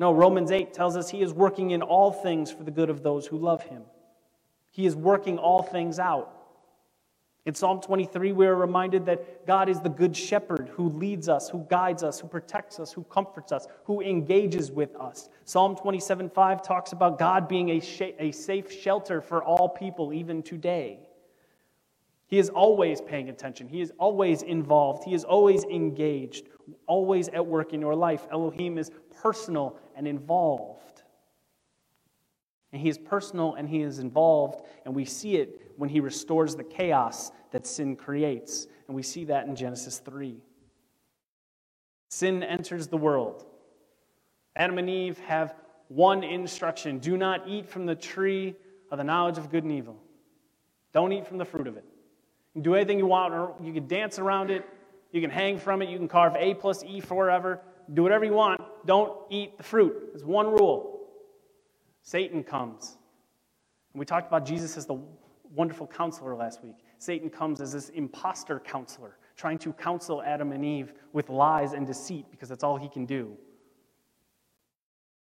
No, 0.00 0.10
Romans 0.12 0.50
8 0.50 0.72
tells 0.72 0.96
us 0.96 1.10
he 1.10 1.22
is 1.22 1.32
working 1.32 1.70
in 1.70 1.80
all 1.80 2.10
things 2.10 2.50
for 2.50 2.64
the 2.64 2.72
good 2.72 2.90
of 2.90 3.04
those 3.04 3.24
who 3.24 3.38
love 3.38 3.62
him. 3.62 3.82
He 4.72 4.84
is 4.84 4.96
working 4.96 5.38
all 5.38 5.62
things 5.62 6.00
out. 6.00 6.39
In 7.46 7.54
Psalm 7.54 7.80
23, 7.80 8.32
we 8.32 8.46
are 8.46 8.54
reminded 8.54 9.06
that 9.06 9.46
God 9.46 9.70
is 9.70 9.80
the 9.80 9.88
good 9.88 10.14
shepherd 10.14 10.70
who 10.74 10.90
leads 10.90 11.26
us, 11.28 11.48
who 11.48 11.66
guides 11.70 12.02
us, 12.02 12.20
who 12.20 12.28
protects 12.28 12.78
us, 12.78 12.92
who 12.92 13.02
comforts 13.04 13.50
us, 13.50 13.66
who 13.84 14.02
engages 14.02 14.70
with 14.70 14.94
us. 14.96 15.30
Psalm 15.46 15.74
27 15.74 16.28
5 16.28 16.62
talks 16.62 16.92
about 16.92 17.18
God 17.18 17.48
being 17.48 17.70
a, 17.70 17.80
sh- 17.80 18.12
a 18.18 18.30
safe 18.30 18.70
shelter 18.70 19.22
for 19.22 19.42
all 19.42 19.70
people, 19.70 20.12
even 20.12 20.42
today. 20.42 21.00
He 22.26 22.38
is 22.38 22.50
always 22.50 23.00
paying 23.00 23.30
attention. 23.30 23.68
He 23.68 23.80
is 23.80 23.90
always 23.98 24.42
involved. 24.42 25.04
He 25.04 25.14
is 25.14 25.24
always 25.24 25.64
engaged, 25.64 26.46
always 26.86 27.28
at 27.28 27.44
work 27.44 27.72
in 27.72 27.80
your 27.80 27.96
life. 27.96 28.26
Elohim 28.30 28.76
is 28.76 28.90
personal 29.20 29.76
and 29.96 30.06
involved. 30.06 30.79
And 32.72 32.80
he 32.80 32.88
is 32.88 32.98
personal 32.98 33.54
and 33.54 33.68
he 33.68 33.82
is 33.82 33.98
involved, 33.98 34.64
and 34.84 34.94
we 34.94 35.04
see 35.04 35.36
it 35.36 35.72
when 35.76 35.88
he 35.88 36.00
restores 36.00 36.54
the 36.54 36.64
chaos 36.64 37.32
that 37.50 37.66
sin 37.66 37.96
creates. 37.96 38.66
And 38.86 38.96
we 38.96 39.02
see 39.02 39.24
that 39.24 39.46
in 39.46 39.56
Genesis 39.56 39.98
3. 39.98 40.36
Sin 42.10 42.42
enters 42.42 42.88
the 42.88 42.96
world. 42.96 43.46
Adam 44.56 44.78
and 44.78 44.90
Eve 44.90 45.18
have 45.20 45.54
one 45.88 46.22
instruction 46.22 46.98
do 46.98 47.16
not 47.16 47.48
eat 47.48 47.68
from 47.68 47.86
the 47.86 47.94
tree 47.94 48.54
of 48.90 48.98
the 48.98 49.04
knowledge 49.04 49.38
of 49.38 49.50
good 49.50 49.64
and 49.64 49.72
evil. 49.72 49.96
Don't 50.92 51.12
eat 51.12 51.26
from 51.26 51.38
the 51.38 51.44
fruit 51.44 51.66
of 51.66 51.76
it. 51.76 51.84
You 52.54 52.60
can 52.60 52.62
do 52.62 52.74
anything 52.74 52.98
you 52.98 53.06
want, 53.06 53.32
or 53.32 53.54
you 53.62 53.72
can 53.72 53.86
dance 53.86 54.18
around 54.18 54.50
it, 54.50 54.68
you 55.12 55.20
can 55.20 55.30
hang 55.30 55.58
from 55.58 55.82
it, 55.82 55.88
you 55.88 55.98
can 55.98 56.08
carve 56.08 56.34
A 56.36 56.54
plus 56.54 56.82
E 56.84 57.00
forever, 57.00 57.60
do 57.94 58.02
whatever 58.02 58.24
you 58.24 58.32
want. 58.32 58.60
Don't 58.86 59.12
eat 59.30 59.56
the 59.56 59.62
fruit. 59.62 60.10
There's 60.12 60.24
one 60.24 60.46
rule. 60.46 60.89
Satan 62.02 62.42
comes. 62.42 62.96
And 63.92 64.00
we 64.00 64.06
talked 64.06 64.28
about 64.28 64.44
Jesus 64.46 64.76
as 64.76 64.86
the 64.86 65.00
wonderful 65.54 65.86
counselor 65.86 66.34
last 66.34 66.62
week. 66.62 66.76
Satan 66.98 67.30
comes 67.30 67.60
as 67.60 67.72
this 67.72 67.88
impostor 67.90 68.60
counselor, 68.60 69.18
trying 69.36 69.58
to 69.58 69.72
counsel 69.72 70.22
Adam 70.22 70.52
and 70.52 70.64
Eve 70.64 70.92
with 71.12 71.28
lies 71.28 71.72
and 71.72 71.86
deceit 71.86 72.26
because 72.30 72.48
that's 72.48 72.62
all 72.62 72.76
he 72.76 72.88
can 72.88 73.06
do. 73.06 73.36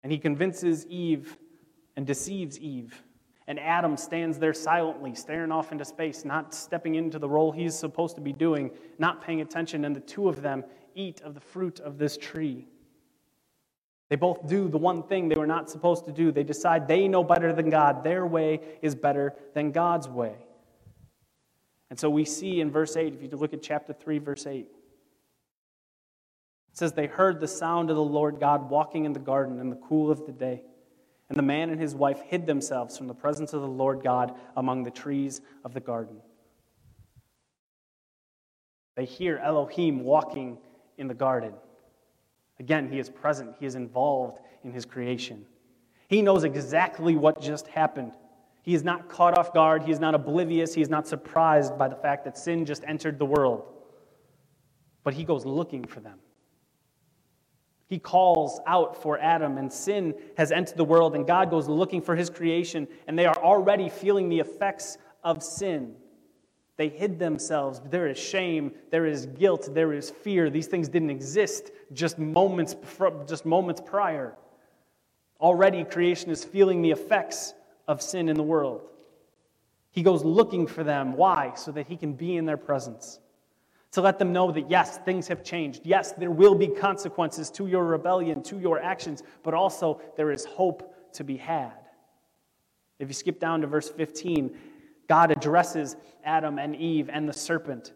And 0.03 0.11
he 0.11 0.17
convinces 0.17 0.85
Eve 0.87 1.37
and 1.95 2.05
deceives 2.05 2.59
Eve 2.59 3.03
and 3.47 3.59
Adam 3.59 3.95
stands 3.95 4.37
there 4.37 4.53
silently, 4.53 5.15
staring 5.15 5.51
off 5.51 5.71
into 5.71 5.85
space, 5.85 6.25
not 6.25 6.53
stepping 6.53 6.95
into 6.95 7.17
the 7.17 7.29
role 7.29 7.51
he's 7.51 7.73
supposed 7.73 8.15
to 8.15 8.21
be 8.21 8.33
doing, 8.33 8.71
not 8.99 9.23
paying 9.23 9.39
attention, 9.39 9.85
and 9.85 9.95
the 9.95 10.01
two 10.01 10.27
of 10.27 10.41
them 10.41 10.65
eat 10.95 11.21
of 11.21 11.33
the 11.33 11.39
fruit 11.39 11.79
of 11.79 11.97
this 11.97 12.17
tree. 12.17 12.67
They 14.09 14.15
both 14.15 14.47
do 14.47 14.69
the 14.69 14.77
one 14.77 15.03
thing 15.03 15.27
they 15.27 15.35
were 15.35 15.47
not 15.47 15.69
supposed 15.69 16.05
to 16.05 16.11
do. 16.11 16.31
They 16.31 16.43
decide 16.43 16.87
they 16.87 17.07
know 17.07 17.23
better 17.23 17.51
than 17.51 17.69
God. 17.69 18.03
Their 18.03 18.25
way 18.25 18.61
is 18.81 18.95
better 18.95 19.33
than 19.53 19.71
God's 19.71 20.07
way. 20.07 20.35
And 21.89 21.99
so 21.99 22.09
we 22.09 22.25
see 22.25 22.61
in 22.61 22.71
verse 22.71 22.95
8, 22.95 23.13
if 23.13 23.21
you 23.21 23.29
look 23.37 23.53
at 23.53 23.61
chapter 23.61 23.93
3, 23.93 24.19
verse 24.19 24.45
8, 24.45 24.59
it 24.59 24.67
says, 26.73 26.93
They 26.93 27.07
heard 27.07 27.39
the 27.39 27.47
sound 27.47 27.89
of 27.89 27.95
the 27.95 28.03
Lord 28.03 28.39
God 28.39 28.69
walking 28.69 29.05
in 29.05 29.13
the 29.13 29.19
garden 29.19 29.59
in 29.59 29.69
the 29.69 29.75
cool 29.77 30.09
of 30.11 30.25
the 30.25 30.31
day. 30.31 30.61
And 31.29 31.37
the 31.37 31.43
man 31.43 31.69
and 31.69 31.79
his 31.79 31.93
wife 31.93 32.21
hid 32.21 32.45
themselves 32.45 32.97
from 32.97 33.07
the 33.07 33.13
presence 33.13 33.51
of 33.51 33.61
the 33.61 33.67
Lord 33.67 34.01
God 34.03 34.33
among 34.55 34.83
the 34.83 34.91
trees 34.91 35.41
of 35.65 35.73
the 35.73 35.81
garden. 35.81 36.21
They 38.95 39.05
hear 39.05 39.37
Elohim 39.37 40.03
walking 40.03 40.57
in 40.97 41.07
the 41.07 41.13
garden. 41.13 41.53
Again, 42.59 42.91
he 42.91 42.99
is 42.99 43.09
present, 43.09 43.55
he 43.59 43.65
is 43.65 43.75
involved 43.75 44.39
in 44.63 44.71
his 44.71 44.85
creation. 44.85 45.45
He 46.07 46.21
knows 46.21 46.43
exactly 46.43 47.15
what 47.15 47.41
just 47.41 47.67
happened. 47.67 48.13
He 48.63 48.73
is 48.73 48.83
not 48.83 49.09
caught 49.09 49.37
off 49.37 49.53
guard, 49.53 49.83
he 49.83 49.91
is 49.91 49.99
not 49.99 50.15
oblivious, 50.15 50.73
he 50.73 50.81
is 50.81 50.89
not 50.89 51.07
surprised 51.07 51.77
by 51.77 51.87
the 51.87 51.95
fact 51.95 52.25
that 52.25 52.37
sin 52.37 52.65
just 52.65 52.83
entered 52.85 53.19
the 53.19 53.25
world. 53.25 53.65
But 55.03 55.13
he 55.13 55.23
goes 55.23 55.45
looking 55.45 55.85
for 55.85 55.99
them. 55.99 56.19
He 57.87 57.99
calls 57.99 58.59
out 58.67 59.01
for 59.01 59.17
Adam, 59.19 59.57
and 59.57 59.71
sin 59.71 60.13
has 60.37 60.51
entered 60.51 60.75
the 60.75 60.83
world, 60.83 61.15
and 61.15 61.25
God 61.25 61.49
goes 61.49 61.69
looking 61.69 62.01
for 62.01 62.15
his 62.15 62.29
creation, 62.29 62.87
and 63.07 63.17
they 63.17 63.25
are 63.25 63.37
already 63.37 63.87
feeling 63.87 64.27
the 64.27 64.39
effects 64.39 64.97
of 65.23 65.41
sin. 65.41 65.95
They 66.77 66.89
hid 66.89 67.19
themselves. 67.19 67.81
There 67.89 68.07
is 68.07 68.17
shame, 68.17 68.71
there 68.91 69.05
is 69.05 69.25
guilt, 69.25 69.69
there 69.73 69.93
is 69.93 70.11
fear. 70.11 70.49
These 70.49 70.67
things 70.67 70.87
didn't 70.87 71.09
exist 71.09 71.71
just 71.91 72.19
moments, 72.19 72.75
just 73.27 73.45
moments 73.45 73.81
prior. 73.83 74.35
Already, 75.41 75.83
creation 75.83 76.29
is 76.29 76.43
feeling 76.43 76.81
the 76.81 76.91
effects 76.91 77.53
of 77.87 78.01
sin 78.01 78.29
in 78.29 78.37
the 78.37 78.43
world. 78.43 78.81
He 79.91 80.03
goes 80.03 80.23
looking 80.23 80.67
for 80.67 80.83
them. 80.83 81.13
Why? 81.13 81.53
So 81.55 81.71
that 81.71 81.87
he 81.87 81.97
can 81.97 82.13
be 82.13 82.37
in 82.37 82.45
their 82.45 82.57
presence 82.57 83.19
to 83.91 84.01
let 84.01 84.19
them 84.19 84.33
know 84.33 84.51
that 84.51 84.69
yes, 84.69 84.97
things 84.99 85.27
have 85.27 85.43
changed. 85.43 85.81
Yes, 85.83 86.11
there 86.11 86.31
will 86.31 86.55
be 86.55 86.67
consequences 86.67 87.49
to 87.51 87.67
your 87.67 87.85
rebellion, 87.85 88.43
to 88.43 88.59
your 88.59 88.79
actions, 88.79 89.23
but 89.43 89.53
also 89.53 90.01
there 90.15 90.31
is 90.31 90.45
hope 90.45 91.13
to 91.13 91.23
be 91.23 91.37
had. 91.37 91.73
If 92.99 93.07
you 93.07 93.13
skip 93.13 93.39
down 93.39 93.61
to 93.61 93.67
verse 93.67 93.89
15, 93.89 94.55
God 95.07 95.31
addresses 95.31 95.95
Adam 96.23 96.59
and 96.59 96.75
Eve 96.75 97.09
and 97.11 97.27
the 97.27 97.33
serpent, 97.33 97.93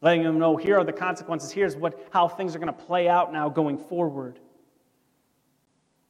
letting 0.00 0.22
them 0.22 0.38
know 0.38 0.56
here 0.56 0.78
are 0.78 0.84
the 0.84 0.92
consequences, 0.92 1.50
here's 1.50 1.76
what, 1.76 2.08
how 2.10 2.28
things 2.28 2.54
are 2.54 2.58
going 2.58 2.72
to 2.72 2.84
play 2.84 3.08
out 3.08 3.32
now 3.32 3.48
going 3.48 3.78
forward. 3.78 4.38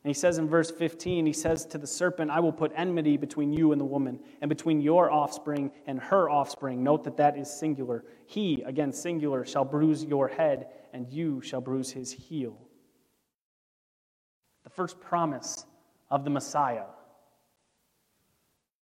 And 0.05 0.11
he 0.15 0.19
says 0.19 0.39
in 0.39 0.49
verse 0.49 0.71
15, 0.71 1.27
he 1.27 1.33
says 1.33 1.67
to 1.67 1.79
the 1.79 1.87
serpent, 1.87 2.31
I 2.31 2.41
will 2.41 2.53
put 2.53 2.73
enmity 2.77 3.17
between 3.17 3.53
you 3.53 3.73
and 3.73 3.81
the 3.81 3.85
woman, 3.85 4.21
and 4.41 4.49
between 4.49 4.81
your 4.81 5.11
offspring 5.11 5.73
and 5.87 5.99
her 6.01 6.31
offspring. 6.31 6.83
Note 6.83 7.05
that 7.05 7.17
that 7.17 7.37
is 7.37 7.51
singular. 7.51 8.05
He, 8.27 8.63
again 8.63 8.93
singular, 8.93 9.45
shall 9.45 9.65
bruise 9.65 10.05
your 10.05 10.29
head, 10.29 10.69
and 10.93 11.09
you 11.11 11.41
shall 11.43 11.61
bruise 11.61 11.91
his 11.91 12.13
heel. 12.13 12.57
The 14.65 14.71
first 14.71 15.01
promise 15.01 15.67
of 16.11 16.25
the 16.25 16.31
Messiah. 16.31 16.85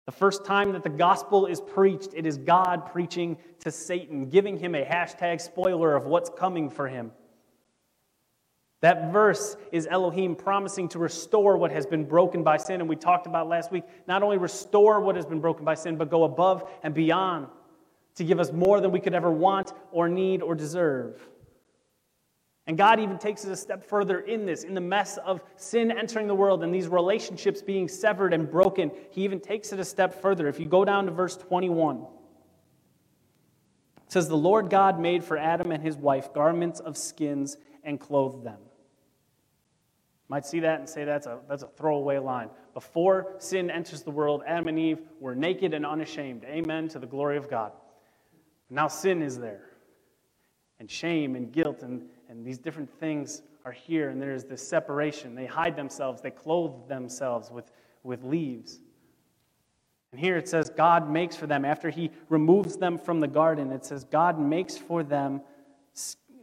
The 0.06 0.12
first 0.12 0.44
time 0.44 0.72
that 0.72 0.84
the 0.84 0.88
gospel 0.88 1.46
is 1.46 1.60
preached, 1.60 2.10
it 2.14 2.26
is 2.26 2.38
God 2.38 2.86
preaching 2.86 3.36
to 3.60 3.72
Satan, 3.72 4.28
giving 4.28 4.56
him 4.56 4.76
a 4.76 4.84
hashtag 4.84 5.40
spoiler 5.40 5.96
of 5.96 6.06
what's 6.06 6.30
coming 6.30 6.70
for 6.70 6.86
him. 6.86 7.10
That 8.82 9.12
verse 9.12 9.56
is 9.72 9.88
Elohim 9.90 10.36
promising 10.36 10.88
to 10.90 11.00
restore 11.00 11.56
what 11.56 11.72
has 11.72 11.86
been 11.86 12.04
broken 12.04 12.44
by 12.44 12.56
sin. 12.56 12.80
And 12.80 12.88
we 12.88 12.94
talked 12.94 13.26
about 13.26 13.48
last 13.48 13.72
week 13.72 13.82
not 14.06 14.22
only 14.22 14.38
restore 14.38 15.00
what 15.00 15.16
has 15.16 15.26
been 15.26 15.40
broken 15.40 15.64
by 15.64 15.74
sin, 15.74 15.96
but 15.96 16.08
go 16.08 16.22
above 16.22 16.70
and 16.84 16.94
beyond 16.94 17.48
to 18.14 18.24
give 18.24 18.38
us 18.38 18.52
more 18.52 18.80
than 18.80 18.92
we 18.92 19.00
could 19.00 19.14
ever 19.14 19.30
want 19.30 19.72
or 19.90 20.08
need 20.08 20.40
or 20.40 20.54
deserve. 20.54 21.20
And 22.66 22.76
God 22.76 22.98
even 22.98 23.18
takes 23.18 23.44
it 23.44 23.52
a 23.52 23.56
step 23.56 23.84
further 23.84 24.20
in 24.20 24.44
this, 24.44 24.64
in 24.64 24.74
the 24.74 24.80
mess 24.80 25.18
of 25.18 25.40
sin 25.56 25.92
entering 25.92 26.26
the 26.26 26.34
world 26.34 26.64
and 26.64 26.74
these 26.74 26.88
relationships 26.88 27.62
being 27.62 27.86
severed 27.86 28.34
and 28.34 28.50
broken. 28.50 28.90
He 29.10 29.22
even 29.22 29.38
takes 29.38 29.72
it 29.72 29.78
a 29.78 29.84
step 29.84 30.20
further. 30.20 30.48
If 30.48 30.58
you 30.58 30.66
go 30.66 30.84
down 30.84 31.06
to 31.06 31.12
verse 31.12 31.36
21, 31.36 31.98
it 31.98 34.12
says, 34.12 34.28
The 34.28 34.36
Lord 34.36 34.68
God 34.68 34.98
made 34.98 35.22
for 35.22 35.38
Adam 35.38 35.70
and 35.70 35.82
his 35.82 35.96
wife 35.96 36.34
garments 36.34 36.80
of 36.80 36.96
skins 36.96 37.56
and 37.84 38.00
clothed 38.00 38.44
them. 38.44 38.58
You 38.58 40.30
Might 40.30 40.44
see 40.44 40.60
that 40.60 40.80
and 40.80 40.88
say 40.88 41.04
that's 41.04 41.28
a, 41.28 41.38
that's 41.48 41.62
a 41.62 41.68
throwaway 41.68 42.18
line. 42.18 42.50
Before 42.74 43.36
sin 43.38 43.70
enters 43.70 44.02
the 44.02 44.10
world, 44.10 44.42
Adam 44.44 44.66
and 44.66 44.78
Eve 44.78 44.98
were 45.20 45.36
naked 45.36 45.72
and 45.72 45.86
unashamed. 45.86 46.44
Amen 46.44 46.88
to 46.88 46.98
the 46.98 47.06
glory 47.06 47.36
of 47.36 47.48
God. 47.48 47.70
Now 48.68 48.88
sin 48.88 49.22
is 49.22 49.38
there. 49.38 49.70
And 50.80 50.90
shame 50.90 51.36
and 51.36 51.52
guilt 51.52 51.82
and, 51.82 52.02
and 52.28 52.44
these 52.44 52.58
different 52.58 52.90
things 52.98 53.42
are 53.64 53.72
here, 53.72 54.10
and 54.10 54.20
there's 54.20 54.44
this 54.44 54.66
separation. 54.66 55.34
They 55.34 55.46
hide 55.46 55.76
themselves, 55.76 56.22
they 56.22 56.30
clothe 56.30 56.88
themselves 56.88 57.50
with, 57.50 57.70
with 58.02 58.22
leaves. 58.22 58.78
And 60.12 60.20
here 60.20 60.36
it 60.36 60.48
says, 60.48 60.70
God 60.70 61.10
makes 61.10 61.36
for 61.36 61.46
them, 61.46 61.64
after 61.64 61.90
He 61.90 62.10
removes 62.28 62.76
them 62.76 62.98
from 62.98 63.20
the 63.20 63.28
garden, 63.28 63.72
it 63.72 63.84
says, 63.84 64.04
God 64.04 64.38
makes 64.38 64.76
for 64.76 65.02
them 65.02 65.40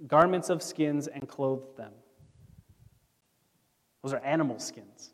garments 0.07 0.49
of 0.49 0.61
skins 0.61 1.07
and 1.07 1.27
clothed 1.27 1.77
them. 1.77 1.93
Those 4.03 4.13
are 4.13 4.19
animal 4.19 4.59
skins. 4.59 5.13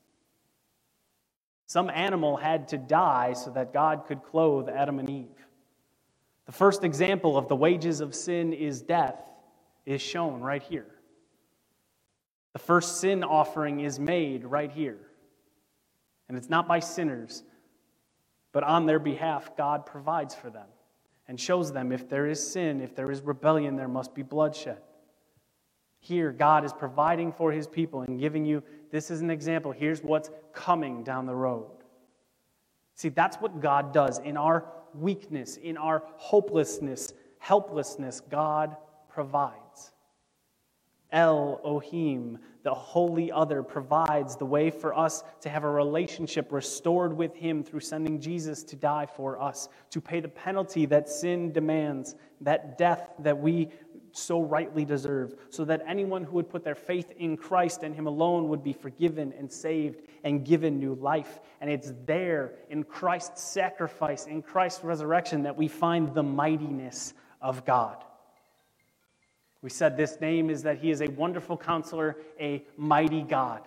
Some 1.67 1.91
animal 1.91 2.37
had 2.37 2.69
to 2.69 2.79
die 2.79 3.33
so 3.33 3.51
that 3.51 3.71
God 3.71 4.05
could 4.07 4.23
clothe 4.23 4.67
Adam 4.67 4.97
and 4.97 5.07
Eve. 5.07 5.27
The 6.47 6.51
first 6.51 6.83
example 6.83 7.37
of 7.37 7.47
the 7.47 7.55
wages 7.55 8.01
of 8.01 8.15
sin 8.15 8.53
is 8.53 8.81
death 8.81 9.21
is 9.89 10.01
shown 10.01 10.41
right 10.41 10.61
here. 10.61 10.87
The 12.53 12.59
first 12.59 12.99
sin 12.99 13.23
offering 13.23 13.79
is 13.79 13.99
made 13.99 14.45
right 14.45 14.71
here. 14.71 14.99
And 16.27 16.37
it's 16.37 16.49
not 16.49 16.67
by 16.67 16.79
sinners, 16.79 17.43
but 18.51 18.63
on 18.63 18.85
their 18.85 18.99
behalf, 18.99 19.55
God 19.57 19.85
provides 19.85 20.35
for 20.35 20.49
them 20.49 20.67
and 21.27 21.39
shows 21.39 21.71
them 21.71 21.91
if 21.91 22.07
there 22.07 22.27
is 22.27 22.51
sin, 22.51 22.81
if 22.81 22.95
there 22.95 23.11
is 23.11 23.21
rebellion, 23.21 23.75
there 23.75 23.87
must 23.87 24.13
be 24.13 24.21
bloodshed. 24.21 24.77
Here, 25.99 26.31
God 26.31 26.63
is 26.65 26.73
providing 26.73 27.31
for 27.31 27.51
his 27.51 27.67
people 27.67 28.01
and 28.01 28.19
giving 28.19 28.45
you 28.45 28.63
this 28.91 29.11
is 29.11 29.21
an 29.21 29.29
example. 29.29 29.71
Here's 29.71 30.01
what's 30.01 30.29
coming 30.53 31.03
down 31.03 31.25
the 31.25 31.35
road. 31.35 31.71
See, 32.95 33.09
that's 33.09 33.37
what 33.37 33.61
God 33.61 33.93
does. 33.93 34.19
In 34.19 34.37
our 34.37 34.65
weakness, 34.93 35.57
in 35.57 35.77
our 35.77 36.03
hopelessness, 36.15 37.13
helplessness, 37.37 38.21
God 38.21 38.75
provides. 39.09 39.55
Elohim, 41.11 42.37
the 42.63 42.73
holy 42.73 43.31
other, 43.31 43.63
provides 43.63 44.35
the 44.35 44.45
way 44.45 44.69
for 44.69 44.93
us 44.97 45.23
to 45.41 45.49
have 45.49 45.63
a 45.63 45.69
relationship 45.69 46.51
restored 46.51 47.13
with 47.13 47.35
Him 47.35 47.63
through 47.63 47.79
sending 47.79 48.19
Jesus 48.19 48.63
to 48.63 48.75
die 48.75 49.07
for 49.07 49.41
us, 49.41 49.69
to 49.89 50.01
pay 50.01 50.19
the 50.19 50.27
penalty 50.27 50.85
that 50.85 51.09
sin 51.09 51.51
demands, 51.51 52.15
that 52.41 52.77
death 52.77 53.11
that 53.19 53.37
we 53.37 53.69
so 54.11 54.41
rightly 54.41 54.85
deserve, 54.85 55.35
so 55.49 55.65
that 55.65 55.83
anyone 55.87 56.23
who 56.23 56.33
would 56.33 56.49
put 56.49 56.63
their 56.63 56.75
faith 56.75 57.11
in 57.17 57.37
Christ 57.37 57.83
and 57.83 57.95
Him 57.95 58.07
alone 58.07 58.49
would 58.49 58.63
be 58.63 58.73
forgiven 58.73 59.33
and 59.37 59.51
saved 59.51 60.01
and 60.23 60.45
given 60.45 60.79
new 60.79 60.95
life. 60.95 61.39
And 61.61 61.69
it's 61.69 61.93
there 62.05 62.53
in 62.69 62.83
Christ's 62.83 63.41
sacrifice, 63.43 64.25
in 64.25 64.41
Christ's 64.41 64.83
resurrection, 64.83 65.43
that 65.43 65.55
we 65.55 65.67
find 65.67 66.13
the 66.13 66.23
mightiness 66.23 67.13
of 67.41 67.65
God. 67.65 68.03
We 69.61 69.69
said 69.69 69.97
this 69.97 70.19
name 70.21 70.49
is 70.49 70.63
that 70.63 70.77
He 70.77 70.91
is 70.91 71.01
a 71.01 71.07
wonderful 71.07 71.57
counselor, 71.57 72.17
a 72.39 72.63
mighty 72.77 73.23
God. 73.23 73.61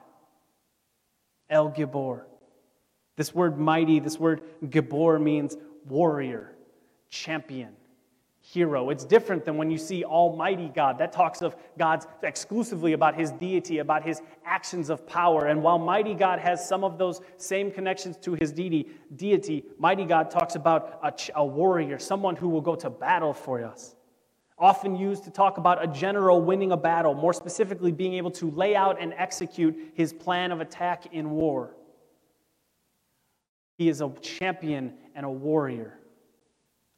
El 1.50 1.70
Gibor. 1.70 2.22
This 3.16 3.34
word 3.34 3.58
mighty, 3.58 4.00
this 4.00 4.18
word 4.18 4.42
Gibor 4.64 5.20
means 5.20 5.56
warrior, 5.86 6.54
champion 7.10 7.76
hero. 8.42 8.90
It's 8.90 9.04
different 9.04 9.44
than 9.44 9.56
when 9.56 9.70
you 9.70 9.78
see 9.78 10.04
Almighty 10.04 10.70
God. 10.74 10.98
That 10.98 11.12
talks 11.12 11.42
of 11.42 11.56
God's 11.78 12.06
exclusively 12.22 12.92
about 12.92 13.14
his 13.14 13.30
deity, 13.30 13.78
about 13.78 14.04
his 14.04 14.20
actions 14.44 14.90
of 14.90 15.06
power. 15.06 15.46
And 15.46 15.62
while 15.62 15.78
Mighty 15.78 16.14
God 16.14 16.40
has 16.40 16.66
some 16.68 16.82
of 16.82 16.98
those 16.98 17.20
same 17.36 17.70
connections 17.70 18.16
to 18.18 18.34
his 18.34 18.52
deity, 18.52 18.90
deity 19.14 19.64
Mighty 19.78 20.04
God 20.04 20.30
talks 20.30 20.56
about 20.56 20.98
a, 21.02 21.40
a 21.40 21.44
warrior, 21.44 21.98
someone 21.98 22.34
who 22.34 22.48
will 22.48 22.60
go 22.60 22.74
to 22.74 22.90
battle 22.90 23.32
for 23.32 23.64
us. 23.64 23.94
Often 24.62 24.94
used 24.94 25.24
to 25.24 25.30
talk 25.32 25.58
about 25.58 25.82
a 25.82 25.88
general 25.88 26.40
winning 26.40 26.70
a 26.70 26.76
battle, 26.76 27.14
more 27.14 27.32
specifically, 27.32 27.90
being 27.90 28.14
able 28.14 28.30
to 28.30 28.48
lay 28.52 28.76
out 28.76 28.96
and 29.00 29.12
execute 29.14 29.76
his 29.94 30.12
plan 30.12 30.52
of 30.52 30.60
attack 30.60 31.12
in 31.12 31.30
war. 31.30 31.74
He 33.76 33.88
is 33.88 34.00
a 34.00 34.12
champion 34.20 34.94
and 35.16 35.26
a 35.26 35.30
warrior, 35.30 35.98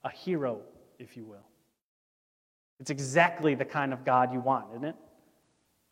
a 0.04 0.11
hero 0.11 0.61
if 0.99 1.16
you 1.16 1.25
will. 1.25 1.47
It's 2.80 2.90
exactly 2.90 3.54
the 3.54 3.64
kind 3.64 3.94
of 3.94 4.04
God 4.04 4.30
you 4.30 4.40
want, 4.40 4.66
isn't 4.73 4.85
it? 4.85 4.97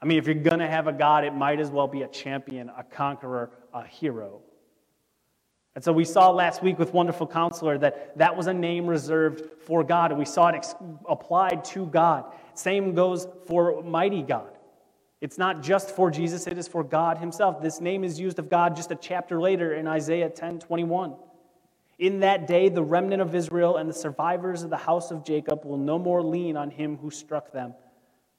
I 0.03 0.05
mean, 0.05 0.19
if 0.19 0.27
you're 0.27 0.35
going 0.35 0.59
to 0.59 0.69
have 0.69 0.89
a 0.89 0.93
God, 0.93 1.25
it 1.25 1.35
might 1.35 1.59
as 1.59 1.71
well 1.71 1.89
be 1.89 2.03
a 2.03 2.09
champion, 2.09 2.71
a 2.77 2.83
conqueror, 2.83 3.51
a 3.73 3.87
hero. 3.87 4.43
And 5.75 5.83
so 5.83 5.93
we 5.93 6.05
saw 6.05 6.31
last 6.31 6.63
week 6.63 6.79
with 6.79 6.93
Wonderful 6.93 7.27
Counselor 7.27 7.79
that 7.79 8.17
that 8.19 8.37
was 8.37 8.47
a 8.47 8.53
name 8.53 8.87
reserved 8.87 9.63
for 9.65 9.83
God, 9.83 10.11
and 10.11 10.19
we 10.19 10.27
saw 10.27 10.49
it 10.49 10.55
ex- 10.55 10.75
applied 11.09 11.65
to 11.67 11.87
God. 11.87 12.25
Same 12.55 12.95
goes 12.95 13.27
for 13.47 13.83
Mighty 13.83 14.23
God. 14.23 14.59
It's 15.23 15.39
not 15.39 15.63
just 15.63 15.91
for 15.91 16.11
Jesus, 16.11 16.47
it 16.47 16.59
is 16.59 16.69
for 16.69 16.85
God 16.85 17.17
Himself. 17.17 17.63
This 17.63 17.81
name 17.81 18.05
is 18.05 18.21
used 18.21 18.39
of 18.39 18.51
God 18.51 18.77
just 18.77 18.91
a 18.91 18.97
chapter 18.97 19.41
later 19.41 19.75
in 19.75 19.87
Isaiah 19.87 20.29
10 20.29 20.59
21. 20.59 21.15
In 21.99 22.21
that 22.21 22.47
day, 22.47 22.69
the 22.69 22.83
remnant 22.83 23.23
of 23.23 23.35
Israel 23.35 23.77
and 23.77 23.89
the 23.89 23.95
survivors 23.95 24.65
of 24.65 24.71
the 24.71 24.77
house 24.77 25.11
of 25.11 25.25
Jacob 25.25 25.65
will 25.65 25.79
no 25.79 25.99
more 25.99 26.23
lean 26.23 26.57
on 26.57 26.71
him 26.71 26.97
who 26.97 27.11
struck 27.11 27.53
them, 27.53 27.75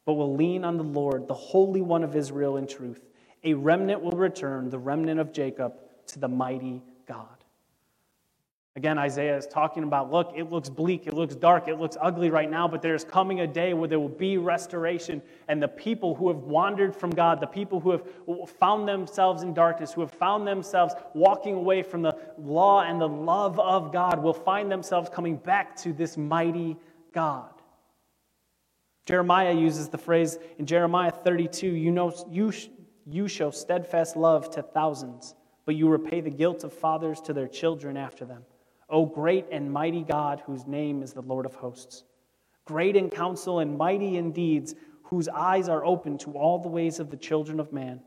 but 0.06 0.14
will 0.14 0.36
lean 0.36 0.66
on 0.66 0.78
the 0.78 0.84
Lord, 0.84 1.28
the 1.28 1.34
Holy 1.34 1.82
One 1.82 2.04
of 2.04 2.16
Israel, 2.16 2.58
in 2.58 2.68
truth. 2.68 3.02
A 3.44 3.54
remnant 3.54 4.02
will 4.02 4.12
return, 4.12 4.70
the 4.70 4.80
remnant 4.80 5.20
of 5.20 5.32
Jacob, 5.32 5.74
to 6.08 6.20
the 6.20 6.28
mighty 6.28 6.84
God. 7.06 7.28
Again, 8.76 8.98
Isaiah 8.98 9.38
is 9.38 9.46
talking 9.46 9.84
about 9.84 10.12
look, 10.12 10.34
it 10.36 10.50
looks 10.50 10.68
bleak, 10.68 11.06
it 11.06 11.14
looks 11.14 11.36
dark, 11.36 11.68
it 11.68 11.80
looks 11.80 11.96
ugly 12.02 12.32
right 12.32 12.50
now, 12.50 12.68
but 12.68 12.82
there's 12.82 13.04
coming 13.04 13.42
a 13.42 13.48
day 13.48 13.76
where 13.76 13.88
there 13.88 14.00
will 14.00 14.10
be 14.10 14.38
restoration. 14.38 15.22
And 15.48 15.62
the 15.62 15.68
people 15.68 16.16
who 16.16 16.28
have 16.30 16.40
wandered 16.40 16.96
from 16.96 17.12
God, 17.12 17.40
the 17.40 17.46
people 17.46 17.80
who 17.80 17.92
have 17.92 18.04
found 18.60 18.88
themselves 18.88 19.44
in 19.44 19.54
darkness, 19.54 19.94
who 19.94 20.02
have 20.02 20.12
found 20.12 20.48
themselves 20.48 20.96
walking 21.14 21.54
away 21.54 21.84
from 21.84 22.02
the 22.02 22.18
law 22.40 22.82
and 22.82 23.00
the 23.00 23.08
love 23.08 23.60
of 23.60 23.94
God, 23.94 24.24
will 24.24 24.34
find 24.34 24.72
themselves 24.72 25.08
coming 25.08 25.36
back 25.38 25.76
to 25.78 25.94
this 25.94 26.18
mighty 26.18 26.76
God. 27.14 27.54
Jeremiah 29.06 29.54
uses 29.54 29.90
the 29.90 29.98
phrase 29.98 30.40
in 30.58 30.66
Jeremiah 30.66 31.12
32 31.12 31.68
you, 31.68 31.92
know, 31.92 32.14
you, 32.32 32.52
you 33.06 33.28
show 33.28 33.52
steadfast 33.52 34.16
love 34.16 34.50
to 34.52 34.64
thousands, 34.64 35.36
but 35.66 35.76
you 35.76 35.88
repay 35.88 36.22
the 36.22 36.30
guilt 36.30 36.64
of 36.64 36.74
fathers 36.74 37.22
to 37.22 37.34
their 37.34 37.48
children 37.48 37.98
after 37.98 38.26
them. 38.26 38.44
O 38.90 39.06
great 39.06 39.46
and 39.52 39.72
mighty 39.72 40.04
God, 40.04 40.42
whose 40.46 40.68
name 40.68 41.02
is 41.02 41.14
the 41.14 41.22
Lord 41.22 41.46
of 41.46 41.56
hosts. 41.56 42.04
Great 42.66 42.96
in 42.96 43.10
counsel 43.10 43.60
and 43.60 43.78
mighty 43.78 44.18
in 44.18 44.32
deeds, 44.32 44.76
whose 45.04 45.28
eyes 45.30 45.70
are 45.70 45.86
open 45.86 46.18
to 46.20 46.32
all 46.32 46.60
the 46.60 46.70
ways 46.70 47.00
of 47.00 47.10
the 47.10 47.18
children 47.18 47.60
of 47.60 47.74
man, 47.74 48.02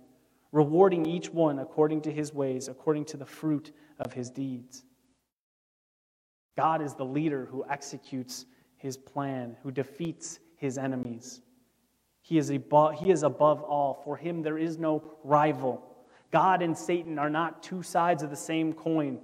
rewarding 0.52 1.06
each 1.06 1.30
one 1.30 1.58
according 1.58 2.00
to 2.02 2.12
his 2.12 2.32
ways, 2.32 2.68
according 2.68 3.04
to 3.06 3.16
the 3.16 3.26
fruit 3.26 3.72
of 3.98 4.12
his 4.12 4.30
deeds. 4.30 4.84
God 6.56 6.80
is 6.80 6.94
the 6.94 7.04
leader 7.04 7.46
who 7.50 7.64
executes 7.68 8.46
his 8.76 8.96
plan, 8.96 9.56
who 9.62 9.70
defeats 9.70 10.38
his 10.56 10.78
enemies. 10.78 11.42
He 12.22 12.38
is, 12.38 12.50
above, 12.50 12.94
he 12.94 13.10
is 13.10 13.22
above 13.22 13.62
all. 13.62 14.00
For 14.04 14.16
him, 14.16 14.42
there 14.42 14.58
is 14.58 14.78
no 14.78 15.02
rival. 15.22 15.95
God 16.36 16.60
and 16.60 16.76
Satan 16.76 17.18
are 17.18 17.30
not 17.30 17.62
two 17.62 17.82
sides 17.82 18.22
of 18.22 18.28
the 18.28 18.36
same 18.36 18.74
coin. 18.74 19.18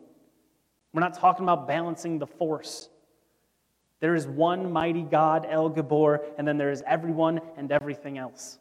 We're 0.95 1.03
not 1.03 1.13
talking 1.13 1.45
about 1.45 1.69
balancing 1.69 2.19
the 2.19 2.27
force. 2.27 2.89
There 4.01 4.15
is 4.15 4.27
one 4.27 4.73
mighty 4.73 5.03
God, 5.03 5.47
El 5.47 5.69
Gibor, 5.69 6.21
and 6.39 6.49
then 6.49 6.57
there 6.57 6.71
is 6.71 6.83
everyone 6.87 7.43
and 7.59 7.71
everything 7.71 8.17
else. 8.17 8.59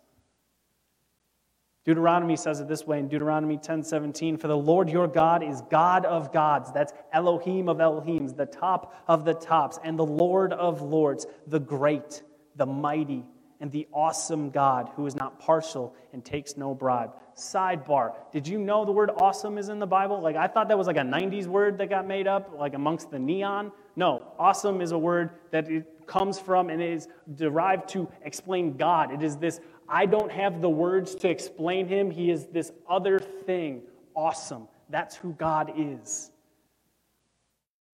Deuteronomy 1.85 2.35
says 2.35 2.59
it 2.59 2.67
this 2.67 2.85
way 2.85 2.99
in 2.99 3.07
Deuteronomy 3.07 3.55
10:17, 3.55 4.35
"For 4.35 4.49
the 4.49 4.57
Lord 4.57 4.89
your 4.89 5.07
God 5.07 5.43
is 5.43 5.61
God 5.69 6.03
of 6.03 6.33
gods, 6.33 6.73
that's 6.73 6.91
Elohim 7.13 7.69
of 7.69 7.77
Elohims, 7.77 8.35
the 8.35 8.47
top 8.47 8.93
of 9.07 9.23
the 9.23 9.33
tops, 9.33 9.79
and 9.81 9.97
the 9.97 10.05
Lord 10.05 10.51
of 10.51 10.81
lords, 10.81 11.25
the 11.47 11.61
great, 11.61 12.21
the 12.57 12.65
mighty, 12.65 13.25
and 13.61 13.71
the 13.71 13.87
awesome 13.93 14.49
God 14.49 14.89
who 14.95 15.05
is 15.05 15.15
not 15.15 15.39
partial 15.39 15.95
and 16.11 16.25
takes 16.25 16.57
no 16.57 16.73
bribe. 16.73 17.11
Sidebar 17.35 18.13
Did 18.33 18.47
you 18.47 18.57
know 18.57 18.83
the 18.83 18.91
word 18.91 19.11
awesome 19.15 19.57
is 19.57 19.69
in 19.69 19.79
the 19.79 19.87
Bible? 19.87 20.19
Like, 20.19 20.35
I 20.35 20.47
thought 20.47 20.67
that 20.67 20.77
was 20.77 20.87
like 20.87 20.97
a 20.97 21.01
90s 21.01 21.45
word 21.45 21.77
that 21.77 21.89
got 21.89 22.05
made 22.05 22.27
up, 22.27 22.51
like 22.57 22.73
amongst 22.73 23.11
the 23.11 23.19
neon. 23.19 23.71
No, 23.95 24.23
awesome 24.37 24.81
is 24.81 24.91
a 24.91 24.97
word 24.97 25.29
that 25.51 25.69
it 25.69 26.07
comes 26.07 26.39
from 26.39 26.69
and 26.69 26.81
is 26.81 27.07
derived 27.35 27.87
to 27.89 28.09
explain 28.23 28.75
God. 28.75 29.13
It 29.13 29.21
is 29.21 29.37
this, 29.37 29.59
I 29.87 30.07
don't 30.07 30.31
have 30.31 30.59
the 30.59 30.69
words 30.69 31.15
to 31.15 31.29
explain 31.29 31.87
him. 31.87 32.09
He 32.09 32.31
is 32.31 32.47
this 32.47 32.71
other 32.89 33.19
thing. 33.19 33.83
Awesome. 34.15 34.67
That's 34.89 35.15
who 35.15 35.33
God 35.33 35.71
is. 35.77 36.31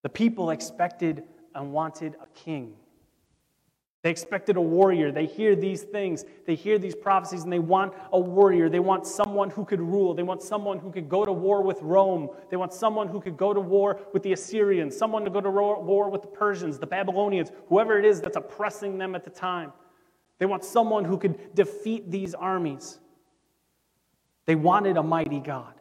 The 0.04 0.10
people 0.10 0.50
expected 0.50 1.24
and 1.54 1.74
wanted 1.74 2.16
a 2.22 2.28
king. 2.34 2.74
They 4.08 4.12
expected 4.12 4.56
a 4.56 4.62
warrior. 4.62 5.12
They 5.12 5.26
hear 5.26 5.54
these 5.54 5.82
things. 5.84 6.24
They 6.46 6.56
hear 6.56 6.80
these 6.80 6.96
prophecies 6.96 7.43
and 7.43 7.52
they 7.52 7.60
want 7.60 7.93
a 8.13 8.17
warrior. 8.17 8.70
They 8.70 8.80
want 8.80 9.06
someone 9.06 9.50
who 9.50 9.65
could 9.65 9.82
rule. 9.82 10.13
They 10.13 10.24
want 10.24 10.41
someone 10.41 10.80
who 10.80 10.93
could 10.93 11.10
go 11.10 11.26
to 11.26 11.34
war 11.34 11.62
with 11.62 11.82
Rome. 11.82 12.30
They 12.50 12.56
want 12.56 12.72
someone 12.72 13.10
who 13.10 13.20
could 13.20 13.36
go 13.36 13.54
to 13.54 13.60
war 13.60 14.00
with 14.13 14.24
the 14.24 14.32
Assyrians, 14.32 14.96
someone 14.96 15.26
to 15.26 15.30
go 15.30 15.41
to 15.41 15.50
war 15.50 16.10
with 16.10 16.22
the 16.22 16.30
Persians, 16.30 16.80
the 16.80 16.88
Babylonians, 16.88 17.52
whoever 17.67 18.00
it 18.00 18.06
is 18.06 18.22
that's 18.22 18.38
oppressing 18.38 18.98
them 18.98 19.13
at 19.13 19.26
the 19.26 19.30
time. 19.30 19.74
They 20.39 20.46
want 20.46 20.63
someone 20.63 21.04
who 21.04 21.17
could 21.17 21.54
defeat 21.54 22.10
these 22.10 22.34
armies. 22.34 23.00
They 24.46 24.56
wanted 24.56 24.96
a 24.96 25.04
mighty 25.04 25.41
God. 25.41 25.74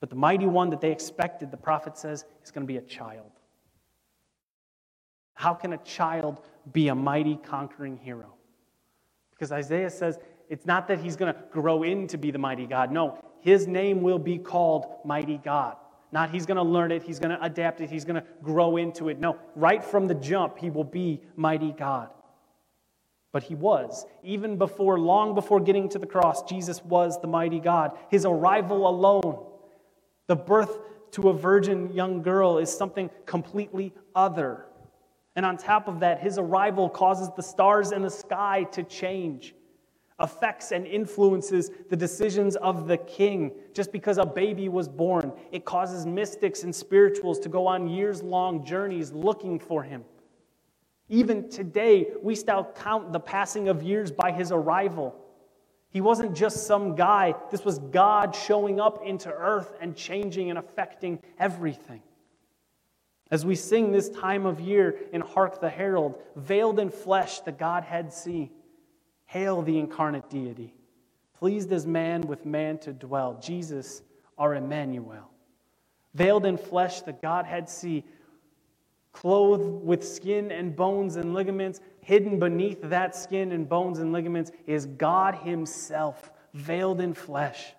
But 0.00 0.10
the 0.10 0.16
mighty 0.16 0.44
one 0.44 0.68
that 0.68 0.82
they 0.82 0.92
expected, 0.92 1.50
the 1.50 1.56
prophet 1.56 1.96
says, 1.96 2.26
is 2.44 2.50
going 2.50 2.66
to 2.66 2.70
be 2.70 2.76
a 2.76 2.82
child. 2.82 3.30
How 5.34 5.54
can 5.54 5.72
a 5.72 5.78
child 5.78 6.40
be 6.72 6.88
a 6.88 6.94
mighty 6.94 7.36
conquering 7.36 7.98
hero? 7.98 8.34
Because 9.32 9.52
Isaiah 9.52 9.90
says 9.90 10.18
it's 10.48 10.66
not 10.66 10.88
that 10.88 11.00
he's 11.00 11.16
going 11.16 11.34
to 11.34 11.40
grow 11.50 11.82
into 11.82 12.16
be 12.18 12.30
the 12.30 12.38
mighty 12.38 12.66
God. 12.66 12.92
No, 12.92 13.18
his 13.40 13.66
name 13.66 14.02
will 14.02 14.18
be 14.18 14.38
called 14.38 14.86
Mighty 15.04 15.38
God. 15.38 15.76
Not 16.12 16.30
he's 16.30 16.46
going 16.46 16.56
to 16.56 16.62
learn 16.62 16.92
it, 16.92 17.02
he's 17.02 17.18
going 17.18 17.36
to 17.36 17.42
adapt 17.44 17.80
it, 17.80 17.90
he's 17.90 18.04
going 18.04 18.22
to 18.22 18.24
grow 18.42 18.76
into 18.76 19.08
it. 19.08 19.18
No, 19.18 19.36
right 19.56 19.82
from 19.82 20.06
the 20.06 20.14
jump, 20.14 20.58
he 20.58 20.70
will 20.70 20.84
be 20.84 21.20
Mighty 21.36 21.72
God. 21.72 22.10
But 23.32 23.42
he 23.42 23.56
was. 23.56 24.06
Even 24.22 24.56
before, 24.56 24.98
long 24.98 25.34
before 25.34 25.58
getting 25.58 25.88
to 25.88 25.98
the 25.98 26.06
cross, 26.06 26.44
Jesus 26.44 26.84
was 26.84 27.20
the 27.20 27.26
mighty 27.26 27.58
God. 27.58 27.98
His 28.08 28.24
arrival 28.24 28.88
alone, 28.88 29.44
the 30.28 30.36
birth 30.36 30.78
to 31.12 31.30
a 31.30 31.32
virgin 31.32 31.92
young 31.92 32.22
girl, 32.22 32.58
is 32.58 32.70
something 32.70 33.10
completely 33.26 33.92
other. 34.14 34.66
And 35.36 35.44
on 35.44 35.56
top 35.56 35.88
of 35.88 36.00
that, 36.00 36.20
his 36.20 36.38
arrival 36.38 36.88
causes 36.88 37.28
the 37.34 37.42
stars 37.42 37.92
in 37.92 38.02
the 38.02 38.10
sky 38.10 38.64
to 38.72 38.84
change, 38.84 39.54
affects 40.18 40.70
and 40.70 40.86
influences 40.86 41.70
the 41.90 41.96
decisions 41.96 42.54
of 42.56 42.86
the 42.86 42.98
king. 42.98 43.50
Just 43.72 43.90
because 43.90 44.18
a 44.18 44.26
baby 44.26 44.68
was 44.68 44.88
born, 44.88 45.32
it 45.50 45.64
causes 45.64 46.06
mystics 46.06 46.62
and 46.62 46.74
spirituals 46.74 47.40
to 47.40 47.48
go 47.48 47.66
on 47.66 47.88
years 47.88 48.22
long 48.22 48.64
journeys 48.64 49.12
looking 49.12 49.58
for 49.58 49.82
him. 49.82 50.04
Even 51.08 51.50
today, 51.50 52.08
we 52.22 52.34
still 52.34 52.70
count 52.76 53.12
the 53.12 53.20
passing 53.20 53.68
of 53.68 53.82
years 53.82 54.10
by 54.10 54.30
his 54.30 54.52
arrival. 54.52 55.14
He 55.90 56.00
wasn't 56.00 56.34
just 56.34 56.66
some 56.66 56.94
guy, 56.94 57.34
this 57.50 57.64
was 57.64 57.78
God 57.78 58.34
showing 58.34 58.80
up 58.80 59.04
into 59.04 59.30
earth 59.30 59.76
and 59.80 59.94
changing 59.94 60.50
and 60.50 60.58
affecting 60.58 61.20
everything. 61.38 62.02
As 63.34 63.44
we 63.44 63.56
sing 63.56 63.90
this 63.90 64.08
time 64.08 64.46
of 64.46 64.60
year 64.60 64.96
in 65.12 65.20
Hark 65.20 65.60
the 65.60 65.68
Herald, 65.68 66.22
veiled 66.36 66.78
in 66.78 66.88
flesh, 66.88 67.40
the 67.40 67.50
Godhead 67.50 68.12
see. 68.12 68.52
Hail 69.24 69.60
the 69.60 69.76
incarnate 69.76 70.30
deity. 70.30 70.72
Pleased 71.36 71.72
as 71.72 71.84
man 71.84 72.20
with 72.20 72.46
man 72.46 72.78
to 72.78 72.92
dwell, 72.92 73.36
Jesus, 73.42 74.02
our 74.38 74.54
Emmanuel. 74.54 75.32
Veiled 76.14 76.46
in 76.46 76.56
flesh, 76.56 77.00
the 77.00 77.12
Godhead 77.12 77.68
see 77.68 78.04
clothed 79.10 79.84
with 79.84 80.06
skin 80.06 80.52
and 80.52 80.76
bones 80.76 81.16
and 81.16 81.34
ligaments, 81.34 81.80
hidden 82.02 82.38
beneath 82.38 82.82
that 82.82 83.16
skin 83.16 83.50
and 83.50 83.68
bones 83.68 83.98
and 83.98 84.12
ligaments 84.12 84.52
is 84.68 84.86
God 84.86 85.34
Himself, 85.34 86.30
veiled 86.52 87.00
in 87.00 87.14
flesh. 87.14 87.74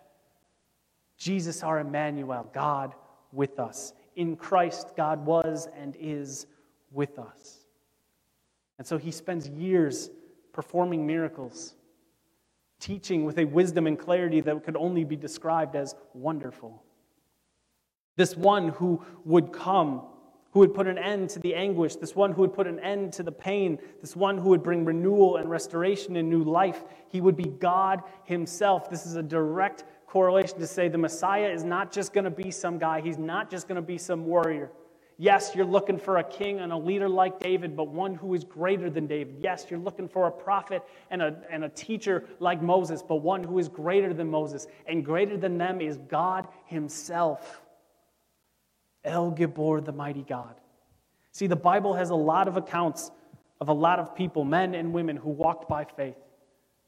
Jesus, 1.17 1.63
our 1.63 1.79
Emmanuel, 1.79 2.45
God 2.51 2.93
with 3.31 3.57
us. 3.57 3.93
In 4.15 4.35
Christ, 4.35 4.93
God 4.95 5.25
was 5.25 5.67
and 5.77 5.95
is 5.99 6.47
with 6.91 7.19
us. 7.19 7.65
And 8.77 8.85
so 8.85 8.97
He 8.97 9.11
spends 9.11 9.47
years 9.47 10.09
performing 10.53 11.05
miracles, 11.05 11.75
teaching 12.79 13.25
with 13.25 13.37
a 13.37 13.45
wisdom 13.45 13.87
and 13.87 13.99
clarity 13.99 14.41
that 14.41 14.63
could 14.63 14.77
only 14.77 15.03
be 15.03 15.15
described 15.15 15.75
as 15.75 15.95
wonderful. 16.13 16.83
This 18.15 18.37
one 18.37 18.69
who 18.69 19.03
would 19.25 19.51
come 19.51 20.01
who 20.55 20.61
would 20.61 20.73
put 20.73 20.87
an 20.87 20.97
end 20.97 21.29
to 21.29 21.37
the 21.39 21.53
anguish, 21.53 21.97
this 21.97 22.15
one 22.15 22.31
who 22.31 22.39
would 22.39 22.53
put 22.53 22.65
an 22.65 22.79
end 22.79 23.11
to 23.11 23.23
the 23.23 23.31
pain, 23.31 23.77
this 23.99 24.15
one 24.15 24.37
who 24.37 24.47
would 24.47 24.63
bring 24.63 24.85
renewal 24.85 25.35
and 25.35 25.49
restoration 25.49 26.15
and 26.15 26.29
new 26.29 26.45
life. 26.45 26.85
He 27.09 27.19
would 27.19 27.35
be 27.35 27.43
God 27.43 28.01
Himself. 28.23 28.89
This 28.89 29.05
is 29.05 29.17
a 29.17 29.21
direct 29.21 29.83
correlation 30.15 30.57
to 30.57 30.65
say 30.65 30.87
the 30.87 30.97
Messiah 30.97 31.49
is 31.49 31.65
not 31.65 31.91
just 31.91 32.13
going 32.13 32.23
to 32.23 32.29
be 32.29 32.49
some 32.49 32.77
guy, 32.77 33.01
He's 33.01 33.17
not 33.17 33.51
just 33.51 33.67
going 33.67 33.75
to 33.75 33.81
be 33.81 33.97
some 33.97 34.25
warrior. 34.25 34.71
Yes, 35.17 35.51
you're 35.53 35.65
looking 35.65 35.97
for 35.97 36.19
a 36.19 36.23
king 36.23 36.61
and 36.61 36.71
a 36.71 36.77
leader 36.77 37.09
like 37.09 37.37
David, 37.37 37.75
but 37.75 37.89
one 37.89 38.15
who 38.15 38.33
is 38.33 38.45
greater 38.45 38.89
than 38.89 39.07
David. 39.07 39.39
Yes, 39.41 39.65
you're 39.69 39.77
looking 39.77 40.07
for 40.07 40.27
a 40.27 40.31
prophet 40.31 40.83
and 41.11 41.21
a, 41.21 41.35
and 41.51 41.65
a 41.65 41.69
teacher 41.69 42.23
like 42.39 42.61
Moses, 42.61 43.03
but 43.03 43.17
one 43.17 43.43
who 43.43 43.59
is 43.59 43.67
greater 43.67 44.13
than 44.13 44.29
Moses. 44.31 44.67
And 44.87 45.03
greater 45.03 45.35
than 45.35 45.57
them 45.57 45.81
is 45.81 45.97
God 45.97 46.47
Himself. 46.63 47.61
El 49.03 49.33
Gibor, 49.33 49.83
the 49.83 49.91
mighty 49.91 50.23
God. 50.23 50.55
See, 51.33 51.47
the 51.47 51.57
Bible 51.57 51.93
has 51.93 52.09
a 52.11 52.15
lot 52.15 52.47
of 52.47 52.55
accounts 52.55 53.11
of 53.59 53.67
a 53.67 53.73
lot 53.73 53.99
of 53.99 54.15
people, 54.15 54.45
men 54.45 54.75
and 54.75 54.93
women, 54.93 55.17
who 55.17 55.31
walked 55.31 55.67
by 55.67 55.83
faith. 55.83 56.15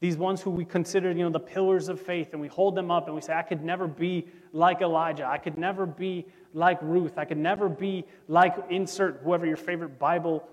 These 0.00 0.16
ones 0.16 0.40
who 0.40 0.50
we 0.50 0.64
consider, 0.64 1.10
you 1.10 1.24
know, 1.24 1.30
the 1.30 1.40
pillars 1.40 1.88
of 1.88 2.00
faith, 2.00 2.28
and 2.32 2.40
we 2.40 2.46
hold 2.46 2.76
them 2.76 2.90
up 2.90 3.06
and 3.06 3.16
we 3.16 3.20
say, 3.20 3.34
I 3.34 3.42
could 3.42 3.64
never 3.64 3.88
be 3.88 4.28
like 4.52 4.80
Elijah. 4.80 5.26
I 5.26 5.38
could 5.38 5.58
never 5.58 5.86
be 5.86 6.26
like 6.54 6.78
Ruth. 6.82 7.18
I 7.18 7.24
could 7.24 7.38
never 7.38 7.68
be 7.68 8.04
like 8.28 8.54
insert 8.70 9.20
whoever 9.24 9.44
your 9.44 9.56
favorite 9.56 9.98
Bible 9.98 10.46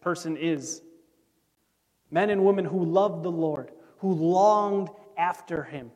person 0.00 0.36
is. 0.36 0.82
Men 2.10 2.30
and 2.30 2.44
women 2.44 2.64
who 2.64 2.84
loved 2.84 3.22
the 3.22 3.30
Lord, 3.30 3.70
who 3.98 4.12
longed 4.12 4.88
after 5.16 5.62
him, 5.62 5.92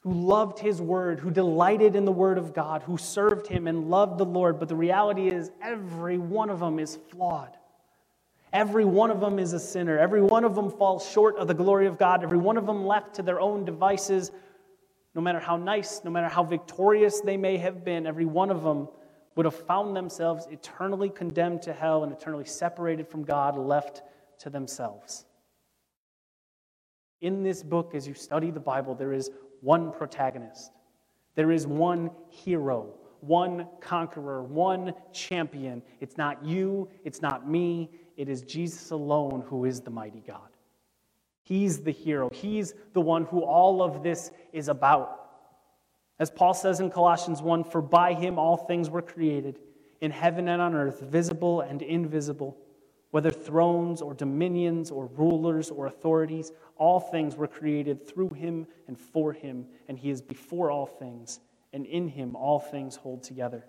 who 0.00 0.12
loved 0.12 0.58
his 0.58 0.82
word, 0.82 1.20
who 1.20 1.30
delighted 1.30 1.96
in 1.96 2.04
the 2.04 2.12
word 2.12 2.36
of 2.36 2.52
God, 2.52 2.82
who 2.82 2.98
served 2.98 3.46
him 3.46 3.66
and 3.66 3.88
loved 3.88 4.18
the 4.18 4.24
Lord. 4.26 4.58
But 4.58 4.68
the 4.68 4.76
reality 4.76 5.28
is, 5.28 5.52
every 5.62 6.18
one 6.18 6.50
of 6.50 6.60
them 6.60 6.78
is 6.78 6.98
flawed. 7.10 7.56
Every 8.52 8.84
one 8.84 9.10
of 9.10 9.20
them 9.20 9.38
is 9.38 9.54
a 9.54 9.58
sinner. 9.58 9.98
Every 9.98 10.20
one 10.20 10.44
of 10.44 10.54
them 10.54 10.70
falls 10.70 11.08
short 11.08 11.36
of 11.36 11.48
the 11.48 11.54
glory 11.54 11.86
of 11.86 11.98
God. 11.98 12.22
Every 12.22 12.38
one 12.38 12.58
of 12.58 12.66
them 12.66 12.86
left 12.86 13.14
to 13.14 13.22
their 13.22 13.40
own 13.40 13.64
devices, 13.64 14.30
no 15.14 15.22
matter 15.22 15.40
how 15.40 15.56
nice, 15.56 16.02
no 16.04 16.10
matter 16.10 16.28
how 16.28 16.42
victorious 16.42 17.20
they 17.20 17.36
may 17.36 17.56
have 17.56 17.84
been, 17.84 18.06
every 18.06 18.24
one 18.24 18.50
of 18.50 18.62
them 18.62 18.88
would 19.36 19.46
have 19.46 19.66
found 19.66 19.96
themselves 19.96 20.46
eternally 20.50 21.08
condemned 21.08 21.62
to 21.62 21.72
hell 21.72 22.04
and 22.04 22.12
eternally 22.12 22.44
separated 22.44 23.08
from 23.08 23.24
God, 23.24 23.56
left 23.56 24.02
to 24.40 24.50
themselves. 24.50 25.24
In 27.22 27.42
this 27.42 27.62
book, 27.62 27.94
as 27.94 28.06
you 28.06 28.14
study 28.14 28.50
the 28.50 28.60
Bible, 28.60 28.94
there 28.94 29.12
is 29.12 29.30
one 29.60 29.92
protagonist. 29.92 30.72
There 31.34 31.52
is 31.52 31.66
one 31.66 32.10
hero, 32.28 32.94
one 33.20 33.68
conqueror, 33.80 34.42
one 34.42 34.92
champion. 35.12 35.82
It's 36.00 36.18
not 36.18 36.44
you, 36.44 36.90
it's 37.04 37.22
not 37.22 37.48
me, 37.48 37.90
it 38.16 38.28
is 38.28 38.42
Jesus 38.42 38.90
alone 38.90 39.44
who 39.46 39.64
is 39.64 39.80
the 39.80 39.90
mighty 39.90 40.20
God. 40.20 40.48
He's 41.42 41.80
the 41.80 41.90
hero, 41.90 42.30
He's 42.32 42.74
the 42.92 43.00
one 43.00 43.24
who 43.24 43.40
all 43.40 43.82
of 43.82 44.02
this 44.02 44.30
is 44.52 44.68
about. 44.68 45.18
As 46.18 46.30
Paul 46.30 46.54
says 46.54 46.80
in 46.80 46.90
Colossians 46.90 47.42
1 47.42 47.64
For 47.64 47.82
by 47.82 48.14
Him 48.14 48.38
all 48.38 48.56
things 48.56 48.88
were 48.90 49.02
created, 49.02 49.58
in 50.00 50.10
heaven 50.10 50.48
and 50.48 50.60
on 50.60 50.74
earth, 50.74 51.00
visible 51.00 51.60
and 51.60 51.82
invisible 51.82 52.56
whether 53.12 53.30
thrones 53.30 54.00
or 54.00 54.14
dominions 54.14 54.90
or 54.90 55.06
rulers 55.16 55.70
or 55.70 55.86
authorities, 55.86 56.50
all 56.76 56.98
things 56.98 57.36
were 57.36 57.46
created 57.46 58.08
through 58.08 58.30
him 58.30 58.66
and 58.88 58.98
for 58.98 59.34
him, 59.34 59.66
and 59.86 59.98
he 59.98 60.08
is 60.08 60.22
before 60.22 60.70
all 60.70 60.86
things, 60.86 61.38
and 61.74 61.84
in 61.84 62.08
him 62.08 62.34
all 62.34 62.58
things 62.58 62.96
hold 62.96 63.22
together. 63.22 63.66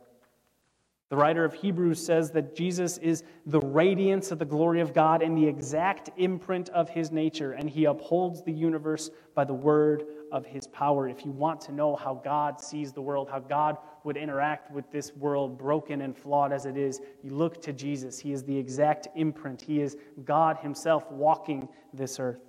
The 1.14 1.18
writer 1.18 1.46
of 1.46 1.54
Hebrews 1.54 2.04
says 2.04 2.32
that 2.32 2.56
Jesus 2.56 2.98
is 2.98 3.24
the 3.46 3.60
radiance 3.60 4.32
of 4.32 4.40
the 4.40 4.46
glory 4.46 4.82
of 4.82 4.96
God 4.96 5.22
and 5.22 5.38
the 5.38 5.46
exact 5.46 6.10
imprint 6.18 6.70
of 6.70 6.90
his 6.90 7.12
nature, 7.12 7.52
and 7.52 7.70
he 7.70 7.86
upholds 7.86 8.42
the 8.42 8.52
universe 8.52 9.12
by 9.36 9.44
the 9.44 9.54
word 9.54 10.06
of 10.32 10.44
his 10.44 10.66
power. 10.66 11.08
If 11.08 11.24
you 11.24 11.30
want 11.30 11.62
to 11.62 11.72
know 11.72 11.96
how 11.96 12.16
God 12.16 12.60
sees 12.60 12.94
the 12.94 13.02
world, 13.04 13.30
how 13.30 13.38
God 13.38 13.78
would 14.04 14.18
interact 14.18 14.72
with 14.72 14.92
this 14.92 15.14
world, 15.16 15.56
broken 15.56 16.02
and 16.02 16.18
flawed 16.18 16.52
as 16.52 16.66
it 16.66 16.78
is, 16.78 17.00
you 17.22 17.30
look 17.30 17.62
to 17.62 17.74
Jesus. 17.74 18.18
He 18.18 18.32
is 18.32 18.44
the 18.44 18.58
exact 18.58 19.08
imprint, 19.16 19.62
He 19.62 19.82
is 19.82 19.96
God 20.26 20.58
Himself 20.64 21.12
walking 21.12 21.70
this 21.94 22.20
earth. 22.20 22.42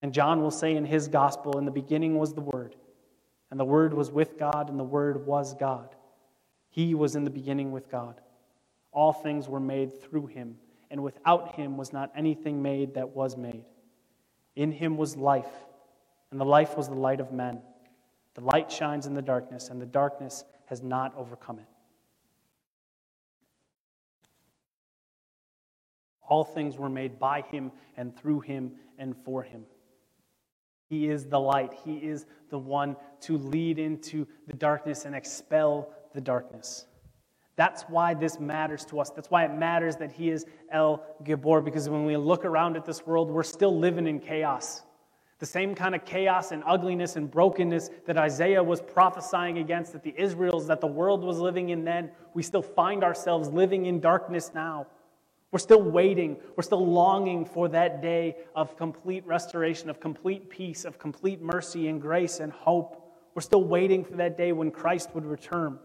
And 0.00 0.10
John 0.10 0.40
will 0.40 0.50
say 0.50 0.74
in 0.74 0.86
his 0.86 1.06
gospel, 1.06 1.58
In 1.58 1.66
the 1.66 1.70
beginning 1.70 2.16
was 2.16 2.32
the 2.32 2.40
Word, 2.40 2.76
and 3.50 3.60
the 3.60 3.64
Word 3.66 3.92
was 3.92 4.10
with 4.10 4.38
God, 4.38 4.70
and 4.70 4.80
the 4.80 4.84
Word 4.84 5.26
was 5.26 5.52
God. 5.52 5.94
He 6.74 6.92
was 6.92 7.14
in 7.14 7.22
the 7.22 7.30
beginning 7.30 7.70
with 7.70 7.88
God. 7.88 8.20
All 8.90 9.12
things 9.12 9.48
were 9.48 9.60
made 9.60 10.02
through 10.02 10.26
him, 10.26 10.56
and 10.90 11.04
without 11.04 11.54
him 11.54 11.76
was 11.76 11.92
not 11.92 12.10
anything 12.16 12.62
made 12.62 12.94
that 12.94 13.10
was 13.10 13.36
made. 13.36 13.64
In 14.56 14.72
him 14.72 14.96
was 14.96 15.16
life, 15.16 15.52
and 16.32 16.40
the 16.40 16.44
life 16.44 16.76
was 16.76 16.88
the 16.88 16.96
light 16.96 17.20
of 17.20 17.30
men. 17.30 17.62
The 18.34 18.40
light 18.40 18.72
shines 18.72 19.06
in 19.06 19.14
the 19.14 19.22
darkness, 19.22 19.68
and 19.68 19.80
the 19.80 19.86
darkness 19.86 20.44
has 20.66 20.82
not 20.82 21.14
overcome 21.16 21.60
it. 21.60 21.68
All 26.26 26.42
things 26.42 26.76
were 26.76 26.90
made 26.90 27.20
by 27.20 27.42
him 27.42 27.70
and 27.96 28.16
through 28.16 28.40
him 28.40 28.72
and 28.98 29.14
for 29.24 29.44
him. 29.44 29.62
He 30.88 31.08
is 31.08 31.26
the 31.26 31.38
light. 31.38 31.72
He 31.84 31.98
is 31.98 32.26
the 32.50 32.58
one 32.58 32.96
to 33.20 33.38
lead 33.38 33.78
into 33.78 34.26
the 34.48 34.54
darkness 34.54 35.04
and 35.04 35.14
expel 35.14 35.94
the 36.14 36.20
darkness. 36.20 36.86
That's 37.56 37.82
why 37.82 38.14
this 38.14 38.40
matters 38.40 38.84
to 38.86 39.00
us. 39.00 39.10
That's 39.10 39.30
why 39.30 39.44
it 39.44 39.52
matters 39.52 39.96
that 39.96 40.12
he 40.12 40.30
is 40.30 40.44
El 40.72 41.04
Gibor, 41.22 41.64
because 41.64 41.88
when 41.88 42.04
we 42.04 42.16
look 42.16 42.44
around 42.44 42.76
at 42.76 42.84
this 42.84 43.06
world, 43.06 43.30
we're 43.30 43.42
still 43.42 43.78
living 43.78 44.06
in 44.06 44.18
chaos. 44.18 44.82
The 45.38 45.46
same 45.46 45.74
kind 45.74 45.94
of 45.94 46.04
chaos 46.04 46.52
and 46.52 46.62
ugliness 46.66 47.16
and 47.16 47.30
brokenness 47.30 47.90
that 48.06 48.16
Isaiah 48.16 48.62
was 48.62 48.80
prophesying 48.80 49.58
against, 49.58 49.92
that 49.92 50.02
the 50.02 50.14
Israels, 50.16 50.66
that 50.68 50.80
the 50.80 50.86
world 50.86 51.22
was 51.22 51.38
living 51.38 51.68
in 51.68 51.84
then, 51.84 52.10
we 52.34 52.42
still 52.42 52.62
find 52.62 53.04
ourselves 53.04 53.48
living 53.48 53.86
in 53.86 54.00
darkness 54.00 54.52
now. 54.54 54.86
We're 55.52 55.58
still 55.60 55.82
waiting. 55.82 56.38
We're 56.56 56.64
still 56.64 56.84
longing 56.84 57.44
for 57.44 57.68
that 57.68 58.02
day 58.02 58.36
of 58.56 58.76
complete 58.76 59.24
restoration, 59.26 59.88
of 59.90 60.00
complete 60.00 60.50
peace, 60.50 60.84
of 60.84 60.98
complete 60.98 61.40
mercy 61.40 61.86
and 61.86 62.00
grace 62.00 62.40
and 62.40 62.52
hope. 62.52 63.14
We're 63.34 63.42
still 63.42 63.62
waiting 63.62 64.04
for 64.04 64.16
that 64.16 64.36
day 64.36 64.50
when 64.52 64.72
Christ 64.72 65.14
would 65.14 65.24
return. 65.24 65.78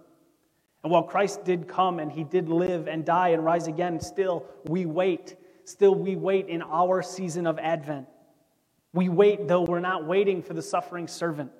And 0.83 0.91
while 0.91 1.03
Christ 1.03 1.43
did 1.43 1.67
come 1.67 1.99
and 1.99 2.11
he 2.11 2.23
did 2.23 2.49
live 2.49 2.87
and 2.87 3.05
die 3.05 3.29
and 3.29 3.43
rise 3.43 3.67
again, 3.67 3.99
still 3.99 4.45
we 4.65 4.85
wait. 4.85 5.35
Still 5.65 5.93
we 5.93 6.15
wait 6.15 6.47
in 6.47 6.61
our 6.61 7.01
season 7.01 7.45
of 7.45 7.59
Advent. 7.59 8.07
We 8.93 9.09
wait, 9.09 9.47
though 9.47 9.61
we're 9.61 9.81
not 9.81 10.07
waiting 10.07 10.41
for 10.41 10.53
the 10.53 10.61
suffering 10.61 11.07
servant. 11.07 11.51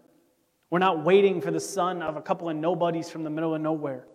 We're 0.70 0.80
not 0.80 1.04
waiting 1.04 1.42
for 1.42 1.52
the 1.52 1.60
son 1.60 2.02
of 2.02 2.16
a 2.16 2.22
couple 2.22 2.50
of 2.50 2.56
nobodies 2.56 3.10
from 3.10 3.24
the 3.24 3.30
middle 3.30 3.54
of 3.54 3.62
nowhere. 3.62 4.06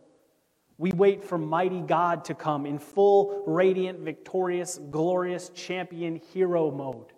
We 0.79 0.91
wait 0.91 1.23
for 1.23 1.39
mighty 1.39 1.81
God 1.81 2.25
to 2.27 2.35
come 2.35 2.67
in 2.67 2.79
full, 2.79 3.45
radiant, 3.47 4.01
victorious, 4.01 4.81
glorious, 4.91 5.51
champion 5.51 6.17
hero 6.33 6.71
mode. 6.71 7.13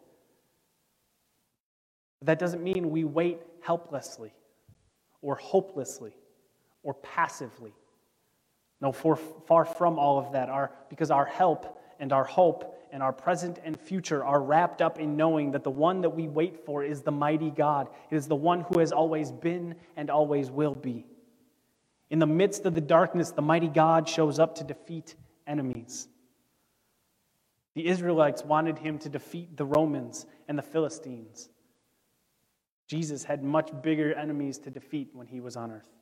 But 2.18 2.27
that 2.27 2.38
doesn't 2.38 2.62
mean 2.62 2.90
we 2.90 3.05
wait 3.05 3.40
helplessly 3.62 4.35
or 5.22 5.37
hopelessly 5.37 6.14
or 6.87 6.94
passively. 6.94 7.75
No, 8.81 8.92
for, 8.92 9.16
far 9.16 9.64
from 9.64 9.99
all 9.99 10.18
of 10.18 10.33
that, 10.33 10.49
our, 10.49 10.70
because 10.88 11.11
our 11.11 11.25
help 11.25 11.81
and 11.99 12.12
our 12.12 12.22
hope 12.22 12.79
and 12.92 13.03
our 13.03 13.12
present 13.12 13.59
and 13.64 13.79
future 13.79 14.25
are 14.25 14.40
wrapped 14.40 14.81
up 14.81 15.01
in 15.01 15.16
knowing 15.16 15.51
that 15.51 15.64
the 15.64 15.70
one 15.70 16.03
that 16.03 16.11
we 16.11 16.29
wait 16.29 16.64
for 16.64 16.85
is 16.85 17.03
the 17.03 17.11
mighty 17.11 17.51
God. 17.51 17.88
It 18.09 18.16
is 18.16 18.29
the 18.29 18.37
one 18.37 18.61
who 18.61 18.79
has 18.79 18.92
always 18.92 19.33
been 19.33 19.75
and 19.96 20.11
always 20.11 20.49
will 20.49 20.77
be. 20.77 21.07
In 22.09 22.20
the 22.20 22.27
midst 22.27 22.66
of 22.66 22.75
the 22.75 22.81
darkness, 22.81 23.33
the 23.33 23.42
mighty 23.42 23.68
God 23.68 24.09
shows 24.09 24.38
up 24.38 24.55
to 24.57 24.64
defeat 24.64 25.16
enemies. 25.44 26.07
The 27.75 27.88
Israelites 27.88 28.44
wanted 28.44 28.79
him 28.79 28.99
to 29.01 29.09
defeat 29.09 29.57
the 29.57 29.66
Romans 29.66 30.25
and 30.46 30.57
the 30.57 30.62
Philistines. 30.62 31.49
Jesus 32.87 33.25
had 33.25 33.42
much 33.42 33.72
bigger 33.83 34.14
enemies 34.14 34.59
to 34.59 34.70
defeat 34.70 35.11
when 35.12 35.27
he 35.27 35.40
was 35.40 35.57
on 35.57 35.72
earth. 35.72 35.96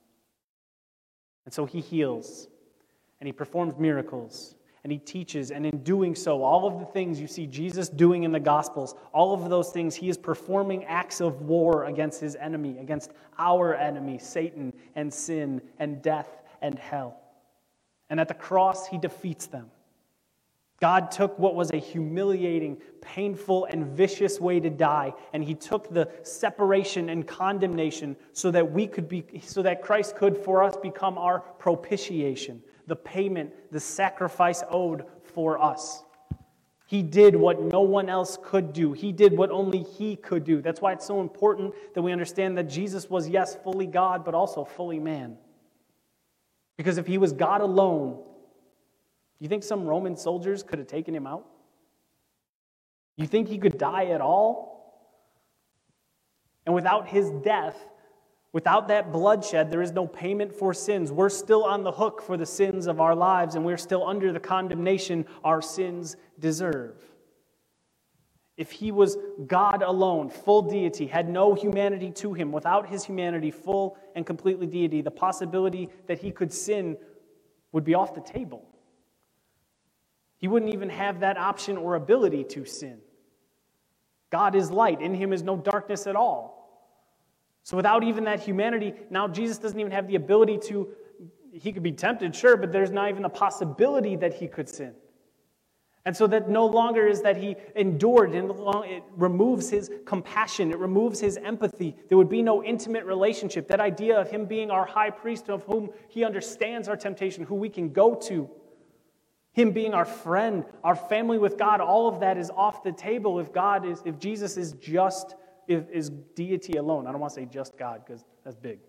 And 1.45 1.53
so 1.53 1.65
he 1.67 1.81
heals 1.81 2.49
and 3.21 3.27
he 3.27 3.33
performs 3.33 3.75
miracles 3.79 4.55
and 4.83 4.93
he 4.93 4.99
teaches. 4.99 5.51
And 5.51 5.67
in 5.67 5.83
doing 5.83 6.15
so, 6.15 6.43
all 6.43 6.67
of 6.67 6.79
the 6.79 6.87
things 6.87 7.21
you 7.21 7.27
see 7.27 7.47
Jesus 7.47 7.89
doing 7.89 8.23
in 8.23 8.33
the 8.33 8.41
Gospels, 8.41 8.95
all 9.13 9.33
of 9.33 9.49
those 9.49 9.71
things, 9.71 9.95
he 9.95 10.09
is 10.09 10.19
performing 10.19 10.85
acts 10.85 11.21
of 11.21 11.43
war 11.43 11.85
against 11.85 12.21
his 12.21 12.37
enemy, 12.37 12.79
against 12.79 13.13
our 13.39 13.75
enemy, 13.75 14.19
Satan 14.19 14.73
and 14.95 15.13
sin 15.13 15.61
and 15.79 16.03
death 16.03 16.43
and 16.61 16.79
hell. 16.79 17.21
And 18.11 18.21
at 18.21 18.29
the 18.29 18.35
cross, 18.35 18.87
he 18.87 18.99
defeats 18.99 19.47
them. 19.47 19.71
God 20.81 21.11
took 21.11 21.39
what 21.39 21.55
was 21.55 21.71
a 21.71 21.77
humiliating, 21.77 22.79
painful, 23.01 23.67
and 23.67 23.87
vicious 23.87 24.41
way 24.41 24.61
to 24.61 24.71
die, 24.71 25.15
and 25.33 25.45
He 25.45 25.55
took 25.55 25.89
the 25.89 26.11
separation 26.23 27.09
and 27.11 27.27
condemnation 27.27 28.17
so 28.33 28.51
that 28.51 28.71
we 28.73 28.87
could 28.87 29.09
be, 29.09 29.25
so 29.45 29.63
that 29.63 29.83
Christ 29.83 30.17
could 30.17 30.37
for 30.37 30.63
us 30.63 30.77
become 30.77 31.17
our 31.17 31.41
propitiation, 31.41 32.63
the 32.87 32.97
payment, 32.97 33.53
the 33.71 33.81
sacrifice 33.81 34.63
owed 34.69 35.05
for 35.23 35.63
us. 35.63 36.03
He 36.87 37.03
did 37.03 37.35
what 37.35 37.61
no 37.63 37.81
one 37.81 38.09
else 38.09 38.39
could 38.43 38.73
do. 38.73 38.93
He 38.93 39.11
did 39.11 39.37
what 39.37 39.51
only 39.51 39.83
He 39.83 40.17
could 40.17 40.45
do. 40.45 40.61
That's 40.61 40.81
why 40.81 40.93
it's 40.93 41.07
so 41.07 41.21
important 41.21 41.75
that 41.95 42.03
we 42.03 42.13
understand 42.13 42.59
that 42.59 42.65
Jesus 42.65 43.09
was, 43.09 43.29
yes, 43.29 43.57
fully 43.57 43.87
God, 43.87 44.25
but 44.25 44.35
also 44.35 44.65
fully 44.65 44.99
man. 44.99 45.39
Because 46.77 46.99
if 46.99 47.07
He 47.07 47.17
was 47.17 47.33
God 47.33 47.63
alone, 47.63 48.23
you 49.45 49.49
think 49.51 49.63
some 49.63 49.85
Roman 49.85 50.17
soldiers 50.17 50.63
could 50.63 50.79
have 50.79 50.89
taken 50.89 51.15
him 51.15 51.27
out? 51.27 51.45
You 53.17 53.27
think 53.27 53.47
he 53.47 53.59
could 53.59 53.77
die 53.77 54.07
at 54.07 54.23
all? 54.23 54.73
And 56.65 56.75
without 56.75 57.07
his 57.07 57.31
death, 57.31 57.77
without 58.55 58.89
that 58.89 59.13
bloodshed, 59.13 59.71
there 59.71 59.83
is 59.83 59.93
no 59.93 60.07
payment 60.07 60.51
for 60.51 60.73
sins. 60.73 61.13
We're 61.13 61.29
still 61.29 61.63
on 61.63 61.83
the 61.83 61.93
hook 61.93 62.23
for 62.23 62.39
the 62.39 62.47
sins 62.47 62.87
of 62.87 63.03
our 63.03 63.15
lives, 63.15 63.55
and 63.55 63.67
we're 63.67 63.77
still 63.77 64.09
under 64.09 64.33
the 64.33 64.41
condemnation 64.41 65.27
our 65.45 65.61
sins 65.61 66.17
deserve. 66.39 66.97
If 68.57 68.71
he 68.71 68.93
was 68.93 69.19
God 69.47 69.83
alone, 69.83 70.31
full 70.31 70.63
deity, 70.63 71.07
had 71.07 71.29
no 71.29 71.53
humanity 71.53 72.11
to 72.13 72.33
him, 72.33 72.51
without 72.51 72.89
his 72.89 73.05
humanity, 73.05 73.51
full 73.51 73.99
and 74.15 74.25
completely 74.25 74.67
deity, 74.67 75.03
the 75.03 75.11
possibility 75.11 75.91
that 76.07 76.19
he 76.19 76.31
could 76.31 76.51
sin 76.51 76.97
would 77.73 77.85
be 77.85 77.95
off 77.95 78.15
the 78.15 78.23
table. 78.23 78.71
He 80.45 80.49
wouldn't 80.49 80.75
even 80.75 80.91
have 80.91 81.21
that 81.21 81.39
option 81.39 81.79
or 81.79 81.95
ability 81.95 82.45
to 82.51 82.67
sin. 82.67 82.99
God 84.29 84.55
is 84.55 84.71
light, 84.71 85.01
in 85.01 85.15
him 85.15 85.33
is 85.33 85.43
no 85.43 85.57
darkness 85.57 86.07
at 86.07 86.17
all. 86.17 86.87
So 87.63 87.79
without 87.79 88.05
even 88.05 88.25
that 88.25 88.41
humanity, 88.41 88.93
now 89.09 89.27
Jesus 89.27 89.57
doesn't 89.57 89.81
even 89.81 89.93
have 89.93 90.07
the 90.07 90.17
ability 90.17 90.59
to, 90.65 90.89
he 91.51 91.73
could 91.73 91.83
be 91.83 91.93
tempted, 91.93 92.37
sure, 92.37 92.59
but 92.59 92.73
there's 92.73 92.91
not 92.91 93.09
even 93.09 93.25
a 93.25 93.31
possibility 93.31 94.17
that 94.17 94.35
he 94.35 94.47
could 94.47 94.69
sin. 94.69 94.93
And 96.05 96.15
so 96.15 96.27
that 96.27 96.51
no 96.51 96.67
longer 96.67 97.07
is 97.07 97.23
that 97.23 97.39
he 97.39 97.57
endured, 97.75 98.35
and 98.35 98.51
it 98.85 99.03
removes 99.17 99.71
his 99.71 99.91
compassion, 100.05 100.73
it 100.73 100.79
removes 100.79 101.21
his 101.21 101.39
empathy. 101.39 101.97
There 102.11 102.19
would 102.19 102.29
be 102.29 102.43
no 102.43 102.63
intimate 102.63 103.07
relationship. 103.07 103.67
That 103.69 103.81
idea 103.81 104.21
of 104.21 104.31
him 104.31 104.45
being 104.45 104.71
our 104.71 104.85
high 104.85 105.09
priest, 105.09 105.49
of 105.49 105.63
whom 105.63 105.89
he 106.11 106.23
understands 106.23 106.87
our 106.87 106.99
temptation, 106.99 107.45
who 107.45 107.55
we 107.55 107.71
can 107.71 107.95
go 107.95 108.15
to, 108.27 108.51
him 109.55 109.71
being 109.71 109.95
our 109.95 110.05
friend, 110.05 110.65
our 110.83 110.97
family 110.97 111.39
with 111.39 111.57
God, 111.57 111.81
all 111.81 112.09
of 112.09 112.21
that 112.21 112.37
is 112.37 112.51
off 112.51 112.83
the 112.83 112.93
table 112.93 113.39
if 113.39 113.53
God 113.53 113.87
is, 113.87 114.03
if 114.05 114.19
Jesus 114.19 114.57
is 114.57 114.73
just, 114.73 115.37
if, 115.69 115.89
is 115.91 116.11
deity 116.11 116.77
alone. 116.77 117.07
I 117.07 117.13
don't 117.13 117.21
want 117.21 117.33
to 117.33 117.41
say 117.41 117.47
just 117.47 117.79
God 117.79 118.03
because 118.05 118.25
that's 118.43 118.57
big. 118.57 118.81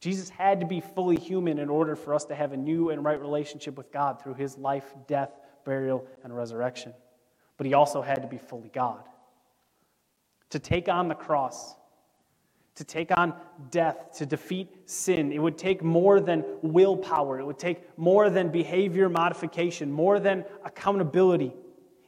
Jesus 0.00 0.28
had 0.28 0.60
to 0.60 0.66
be 0.66 0.80
fully 0.80 1.16
human 1.16 1.58
in 1.58 1.68
order 1.68 1.94
for 1.94 2.12
us 2.12 2.24
to 2.26 2.34
have 2.34 2.52
a 2.52 2.56
new 2.56 2.90
and 2.90 3.04
right 3.04 3.20
relationship 3.20 3.76
with 3.76 3.92
God 3.92 4.20
through 4.20 4.34
his 4.34 4.58
life, 4.58 4.92
death, 5.06 5.30
burial, 5.64 6.04
and 6.24 6.36
resurrection. 6.36 6.92
But 7.56 7.66
he 7.66 7.74
also 7.74 8.02
had 8.02 8.22
to 8.22 8.28
be 8.28 8.38
fully 8.38 8.68
God. 8.68 9.08
To 10.50 10.58
take 10.58 10.88
on 10.88 11.08
the 11.08 11.14
cross, 11.14 11.76
to 12.78 12.84
take 12.84 13.10
on 13.18 13.34
death, 13.72 14.12
to 14.14 14.24
defeat 14.24 14.88
sin. 14.88 15.32
It 15.32 15.40
would 15.40 15.58
take 15.58 15.82
more 15.82 16.20
than 16.20 16.44
willpower, 16.62 17.40
it 17.40 17.44
would 17.44 17.58
take 17.58 17.98
more 17.98 18.30
than 18.30 18.50
behavior 18.50 19.08
modification, 19.08 19.90
more 19.90 20.20
than 20.20 20.44
accountability. 20.64 21.52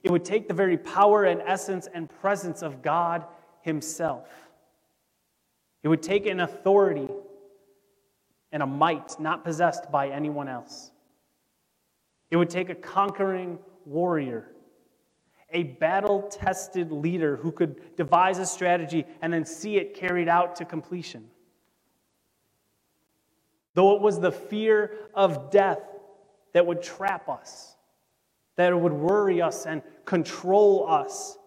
It 0.05 0.13
would 0.13 0.25
take 0.25 0.47
the 0.47 0.55
very 0.55 0.79
power 0.79 1.25
and 1.25 1.43
essence 1.45 1.89
and 1.93 2.09
presence 2.09 2.63
of 2.63 2.83
God 2.83 3.25
Himself. 3.63 4.29
It 5.83 5.89
would 5.89 6.03
take 6.03 6.27
an 6.27 6.39
authority 6.39 7.09
and 8.53 8.63
a 8.63 8.67
might 8.67 9.19
not 9.19 9.45
possessed 9.45 9.91
by 9.91 10.09
anyone 10.09 10.49
else. 10.49 10.93
It 12.31 12.37
would 12.37 12.51
take 12.51 12.71
a 12.71 12.77
conquering 12.77 13.59
warrior 13.85 14.53
a 15.53 15.65
battle 15.65 16.23
tested 16.23 16.93
leader 16.93 17.37
who 17.37 17.51
could 17.51 17.97
devise 17.97 18.39
a 18.39 18.47
strategy 18.47 19.05
and 19.23 19.33
then 19.33 19.45
see 19.45 19.77
it 19.77 19.95
carried 19.95 20.29
out 20.29 20.57
to 20.57 20.65
completion. 20.65 21.29
Though 23.75 23.97
it 23.97 24.03
was 24.03 24.21
the 24.21 24.33
fear 24.33 24.93
of 25.15 25.51
death 25.51 25.81
that 26.53 26.67
would 26.67 26.83
trap 26.83 27.29
us, 27.29 27.77
that 28.57 28.79
would 28.79 28.93
worry 28.93 29.41
us 29.41 29.67
and 29.67 29.83
control 30.05 30.87
us, 30.89 31.39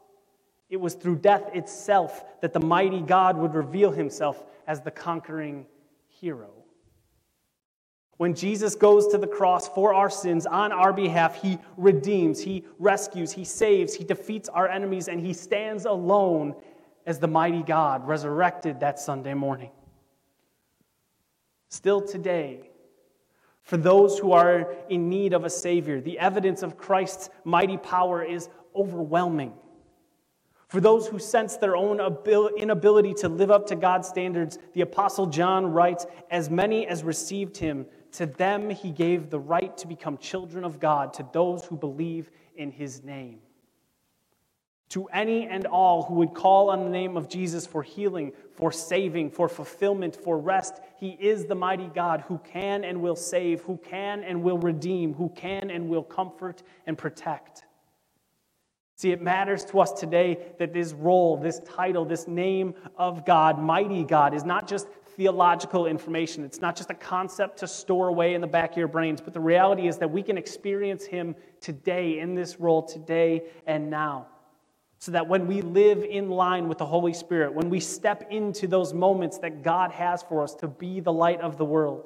it 0.70 0.78
was 0.78 0.96
through 0.96 1.18
death 1.18 1.50
itself 1.54 2.24
that 2.42 2.54
the 2.54 2.60
mighty 2.60 3.02
God 3.02 3.38
would 3.38 3.54
reveal 3.54 3.92
himself 3.92 4.44
as 4.66 4.82
the 4.82 4.92
conquering 4.92 5.66
hero. 6.08 6.62
When 8.23 8.33
Jesus 8.33 8.73
goes 8.73 9.09
to 9.09 9.17
the 9.17 9.27
cross 9.27 9.67
for 9.67 9.93
our 9.93 10.09
sins 10.09 10.45
on 10.45 10.71
our 10.71 10.93
behalf, 10.93 11.41
he 11.41 11.57
redeems, 11.75 12.39
he 12.39 12.63
rescues, 12.79 13.33
he 13.33 13.43
saves, 13.43 13.93
he 13.93 14.05
defeats 14.05 14.47
our 14.47 14.69
enemies, 14.69 15.09
and 15.09 15.19
he 15.19 15.33
stands 15.33 15.83
alone 15.83 16.55
as 17.05 17.19
the 17.19 17.27
mighty 17.27 17.63
God 17.63 18.07
resurrected 18.07 18.79
that 18.79 18.97
Sunday 18.97 19.33
morning. 19.33 19.71
Still 21.67 21.99
today, 21.99 22.69
for 23.62 23.75
those 23.75 24.17
who 24.17 24.31
are 24.31 24.73
in 24.88 25.09
need 25.09 25.33
of 25.33 25.43
a 25.43 25.49
Savior, 25.49 25.99
the 25.99 26.17
evidence 26.17 26.63
of 26.63 26.77
Christ's 26.77 27.29
mighty 27.43 27.75
power 27.75 28.23
is 28.23 28.47
overwhelming. 28.73 29.51
For 30.69 30.79
those 30.79 31.07
who 31.07 31.19
sense 31.19 31.57
their 31.57 31.75
own 31.75 31.99
inability 32.57 33.15
to 33.15 33.27
live 33.27 33.51
up 33.51 33.67
to 33.67 33.75
God's 33.75 34.07
standards, 34.07 34.59
the 34.71 34.79
Apostle 34.79 35.25
John 35.25 35.65
writes, 35.65 36.05
As 36.31 36.49
many 36.49 36.88
as 36.88 37.03
received 37.03 37.57
him, 37.57 37.86
to 38.13 38.26
them 38.26 38.69
he 38.69 38.91
gave 38.91 39.30
the 39.30 39.39
right 39.39 39.76
to 39.78 39.88
become 39.88 40.17
children 40.17 40.63
of 40.63 40.80
God, 40.80 41.13
to 41.15 41.26
those 41.34 41.65
who 41.65 41.76
believe 41.76 42.32
in 42.56 42.71
his 42.71 43.04
name. 43.04 43.39
to 44.93 45.06
any 45.06 45.47
and 45.47 45.65
all 45.65 46.04
who 46.04 46.13
would 46.13 46.36
call 46.36 46.69
on 46.69 46.84
the 46.84 46.89
name 46.89 47.17
of 47.17 47.28
Jesus 47.28 47.65
for 47.65 47.82
healing, 47.82 48.32
for 48.54 48.71
saving, 48.71 49.32
for 49.32 49.49
fulfillment, 49.49 50.15
for 50.15 50.38
rest. 50.38 50.80
He 50.99 51.17
is 51.19 51.45
the 51.45 51.56
mighty 51.56 51.88
God 51.88 52.23
who 52.28 52.38
can 52.38 52.84
and 52.84 53.02
will 53.02 53.15
save, 53.15 53.62
who 53.62 53.78
can 53.78 54.23
and 54.23 54.43
will 54.43 54.60
redeem, 54.60 55.15
who 55.15 55.30
can 55.30 55.71
and 55.71 55.89
will 55.89 56.04
comfort 56.04 56.62
and 56.86 56.95
protect. 56.95 57.63
See, 58.95 59.12
it 59.12 59.19
matters 59.19 59.65
to 59.65 59.80
us 59.80 59.91
today 59.93 60.38
that 60.60 60.73
this 60.73 60.93
role, 60.93 61.38
this 61.38 61.60
title, 61.62 62.06
this 62.06 62.28
name 62.28 62.76
of 62.95 63.26
God, 63.26 63.60
mighty 63.60 64.04
God, 64.04 64.36
is 64.36 64.43
not 64.43 64.67
just 64.67 64.88
theological 65.15 65.88
information. 65.88 66.43
It's 66.43 66.62
not 66.62 66.76
just 66.76 66.89
a 66.89 66.95
concept 66.95 67.60
to 67.60 67.67
store 67.67 68.08
away 68.08 68.34
in 68.34 68.41
the 68.41 68.47
back 68.47 68.71
of 68.71 68.78
your 68.78 68.88
brains, 68.88 69.21
but 69.21 69.34
the 69.34 69.39
reality 69.39 69.88
is 69.88 69.97
that 69.97 70.10
we 70.10 70.23
can 70.23 70.38
experience 70.38 71.06
Him 71.06 71.36
today 71.62 72.19
in 72.19 72.36
this 72.36 72.60
role, 72.60 72.84
today 72.84 73.43
and 73.67 73.89
now 73.89 74.28
so 75.04 75.12
that 75.12 75.28
when 75.28 75.47
we 75.47 75.60
live 75.60 76.02
in 76.06 76.30
line 76.30 76.69
with 76.69 76.78
the 76.78 76.86
Holy 76.86 77.12
Spirit, 77.12 77.54
when 77.54 77.69
we 77.69 77.78
step 77.78 78.26
into 78.30 78.67
those 78.67 78.93
moments 78.93 79.38
that 79.39 79.62
God 79.62 79.91
has 79.91 80.23
for 80.23 80.41
us 80.41 80.56
to 80.56 80.67
be 80.69 81.02
the 81.02 81.12
light 81.12 81.41
of 81.41 81.58
the 81.58 81.65
world, 81.65 82.06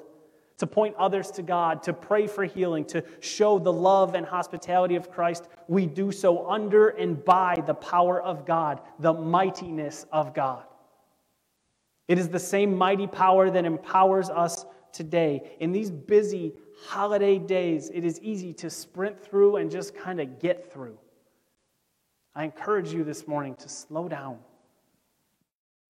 to 0.56 0.66
point 0.66 0.96
others 0.96 1.30
to 1.30 1.42
God, 1.42 1.84
to 1.84 1.92
pray 1.92 2.26
for 2.26 2.44
healing, 2.44 2.84
to 2.86 3.04
show 3.20 3.60
the 3.60 3.72
love 3.72 4.16
and 4.16 4.26
hospitality 4.26 4.96
of 4.96 5.12
Christ, 5.12 5.48
we 5.68 5.86
do 5.86 6.10
so 6.10 6.50
under 6.50 6.88
and 6.88 7.24
by 7.24 7.62
the 7.68 7.74
power 7.74 8.20
of 8.20 8.44
God, 8.44 8.80
the 8.98 9.12
mightiness 9.12 10.04
of 10.10 10.34
God. 10.34 10.64
It 12.08 12.18
is 12.18 12.28
the 12.28 12.38
same 12.38 12.74
mighty 12.74 13.06
power 13.06 13.50
that 13.50 13.64
empowers 13.64 14.30
us 14.30 14.64
today. 14.92 15.56
In 15.60 15.72
these 15.72 15.90
busy 15.90 16.54
holiday 16.86 17.38
days, 17.38 17.90
it 17.92 18.04
is 18.04 18.18
easy 18.20 18.52
to 18.54 18.70
sprint 18.70 19.22
through 19.22 19.56
and 19.56 19.70
just 19.70 19.94
kind 19.94 20.20
of 20.20 20.38
get 20.40 20.72
through. 20.72 20.98
I 22.34 22.44
encourage 22.44 22.92
you 22.92 23.04
this 23.04 23.28
morning 23.28 23.54
to 23.56 23.68
slow 23.68 24.08
down. 24.08 24.38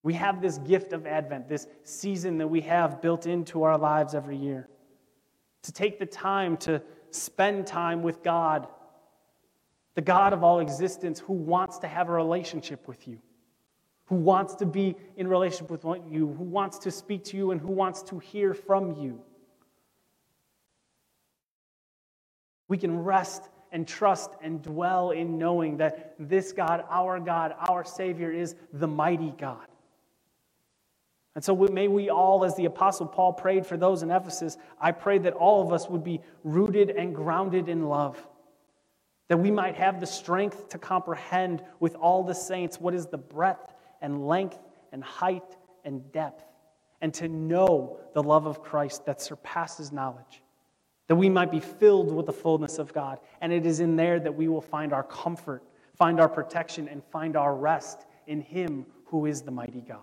We 0.03 0.13
have 0.13 0.41
this 0.41 0.57
gift 0.59 0.93
of 0.93 1.05
Advent, 1.05 1.47
this 1.47 1.67
season 1.83 2.37
that 2.37 2.47
we 2.47 2.61
have 2.61 3.01
built 3.01 3.25
into 3.25 3.63
our 3.63 3.77
lives 3.77 4.15
every 4.15 4.37
year. 4.37 4.69
To 5.63 5.71
take 5.71 5.99
the 5.99 6.05
time 6.05 6.57
to 6.57 6.81
spend 7.11 7.67
time 7.67 8.01
with 8.01 8.23
God, 8.23 8.67
the 9.95 10.01
God 10.01 10.33
of 10.33 10.43
all 10.43 10.59
existence 10.59 11.19
who 11.19 11.33
wants 11.33 11.79
to 11.79 11.87
have 11.87 12.09
a 12.09 12.13
relationship 12.13 12.87
with 12.87 13.07
you, 13.07 13.19
who 14.09 14.15
wants 14.15 14.55
to 14.55 14.65
be 14.65 14.95
in 15.17 15.27
relationship 15.27 15.69
with 15.69 15.85
you, 16.09 16.33
who 16.33 16.43
wants 16.43 16.79
to 16.79 16.89
speak 16.91 17.23
to 17.25 17.37
you, 17.37 17.51
and 17.51 17.61
who 17.61 17.71
wants 17.71 18.01
to 18.01 18.17
hear 18.17 18.55
from 18.55 18.93
you. 18.93 19.21
We 22.67 22.77
can 22.77 23.03
rest 23.03 23.43
and 23.71 23.87
trust 23.87 24.31
and 24.41 24.63
dwell 24.63 25.11
in 25.11 25.37
knowing 25.37 25.77
that 25.77 26.15
this 26.17 26.51
God, 26.53 26.83
our 26.89 27.19
God, 27.19 27.53
our 27.69 27.83
Savior, 27.83 28.31
is 28.31 28.55
the 28.73 28.87
mighty 28.87 29.31
God. 29.37 29.67
And 31.35 31.43
so 31.43 31.55
may 31.55 31.87
we 31.87 32.09
all, 32.09 32.43
as 32.43 32.55
the 32.55 32.65
Apostle 32.65 33.05
Paul 33.05 33.33
prayed 33.33 33.65
for 33.65 33.77
those 33.77 34.01
in 34.01 34.09
Ephesus, 34.09 34.57
I 34.81 34.91
pray 34.91 35.19
that 35.19 35.33
all 35.33 35.61
of 35.61 35.71
us 35.71 35.87
would 35.87 36.03
be 36.03 36.19
rooted 36.43 36.89
and 36.89 37.13
grounded 37.13 37.69
in 37.69 37.85
love. 37.85 38.17
That 39.27 39.37
we 39.37 39.51
might 39.51 39.75
have 39.75 39.99
the 39.99 40.07
strength 40.07 40.69
to 40.69 40.79
comprehend 40.79 41.63
with 41.79 41.93
all 41.93 42.23
the 42.23 42.33
saints 42.33 42.81
what 42.81 42.95
is 42.95 43.05
the 43.05 43.19
breadth 43.19 43.68
and 44.01 44.27
length 44.27 44.59
and 44.91 45.03
height 45.03 45.57
and 45.85 46.11
depth, 46.11 46.43
and 47.01 47.13
to 47.15 47.27
know 47.27 47.99
the 48.13 48.23
love 48.23 48.45
of 48.45 48.61
Christ 48.61 49.05
that 49.05 49.21
surpasses 49.21 49.91
knowledge 49.91 50.41
that 51.09 51.15
we 51.15 51.27
might 51.27 51.49
be 51.49 51.59
filled 51.59 52.13
with 52.13 52.27
the 52.27 52.33
fullness 52.33 52.77
of 52.77 52.93
God. 52.93 53.19
And 53.41 53.51
it 53.51 53.65
is 53.65 53.79
in 53.79 53.95
there 53.95 54.19
that 54.19 54.33
we 54.33 54.47
will 54.47 54.61
find 54.61 54.93
our 54.93 55.03
comfort, 55.03 55.63
find 55.95 56.19
our 56.19 56.29
protection, 56.29 56.87
and 56.87 57.03
find 57.03 57.35
our 57.35 57.55
rest 57.55 58.05
in 58.27 58.41
Him 58.41 58.85
who 59.05 59.25
is 59.25 59.41
the 59.41 59.49
mighty 59.49 59.81
God. 59.81 59.97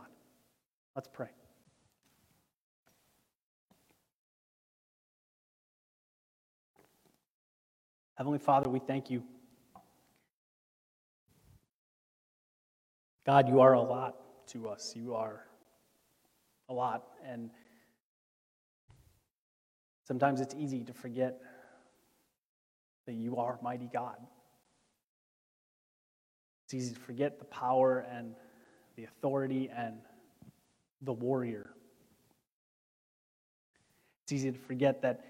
Let's 0.97 1.09
pray. 1.09 1.29
Heavenly 8.17 8.41
Father, 8.41 8.69
we 8.69 8.81
thank 8.81 9.09
you. 9.09 9.23
God, 13.27 13.49
you 13.49 13.61
are 13.61 13.73
a 13.73 13.83
lot 13.83 14.17
to 14.49 14.69
us. 14.69 14.95
You 14.97 15.15
are 15.15 15.45
a 16.69 16.73
lot. 16.73 17.03
And 17.27 17.51
Sometimes 20.07 20.41
it's 20.41 20.55
easy 20.55 20.85
to 20.85 20.93
forget 20.93 21.41
that 23.07 23.15
you 23.15 23.39
are 23.39 23.59
mighty 23.61 23.91
God. 23.93 24.17
It's 26.65 26.75
easy 26.75 26.95
to 26.95 27.01
forget 27.01 27.41
the 27.41 27.45
power 27.45 28.07
and 28.11 28.35
the 28.95 29.05
authority 29.05 29.69
and 29.77 29.97
the 31.03 31.13
warrior. 31.13 31.71
It's 34.25 34.33
easy 34.33 34.53
to 34.53 34.59
forget 34.59 35.03
that 35.03 35.25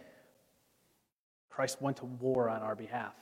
Christ 1.49 1.81
went 1.81 1.99
to 1.99 2.05
war 2.05 2.51
on 2.51 2.61
our 2.61 2.75
behalf. 2.75 3.15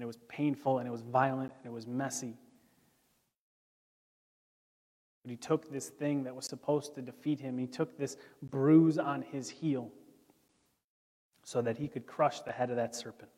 And 0.00 0.04
it 0.04 0.06
was 0.06 0.16
painful 0.28 0.78
and 0.78 0.88
it 0.88 0.90
was 0.90 1.02
violent 1.02 1.52
and 1.58 1.70
it 1.70 1.74
was 1.74 1.86
messy. 1.86 2.34
But 5.22 5.30
he 5.30 5.36
took 5.36 5.70
this 5.70 5.90
thing 5.90 6.24
that 6.24 6.34
was 6.34 6.46
supposed 6.46 6.94
to 6.94 7.02
defeat 7.02 7.38
him, 7.38 7.58
he 7.58 7.66
took 7.66 7.98
this 7.98 8.16
bruise 8.42 8.96
on 8.96 9.20
his 9.20 9.50
heel 9.50 9.90
so 11.44 11.60
that 11.60 11.76
he 11.76 11.86
could 11.86 12.06
crush 12.06 12.40
the 12.40 12.50
head 12.50 12.70
of 12.70 12.76
that 12.76 12.96
serpent. 12.96 13.30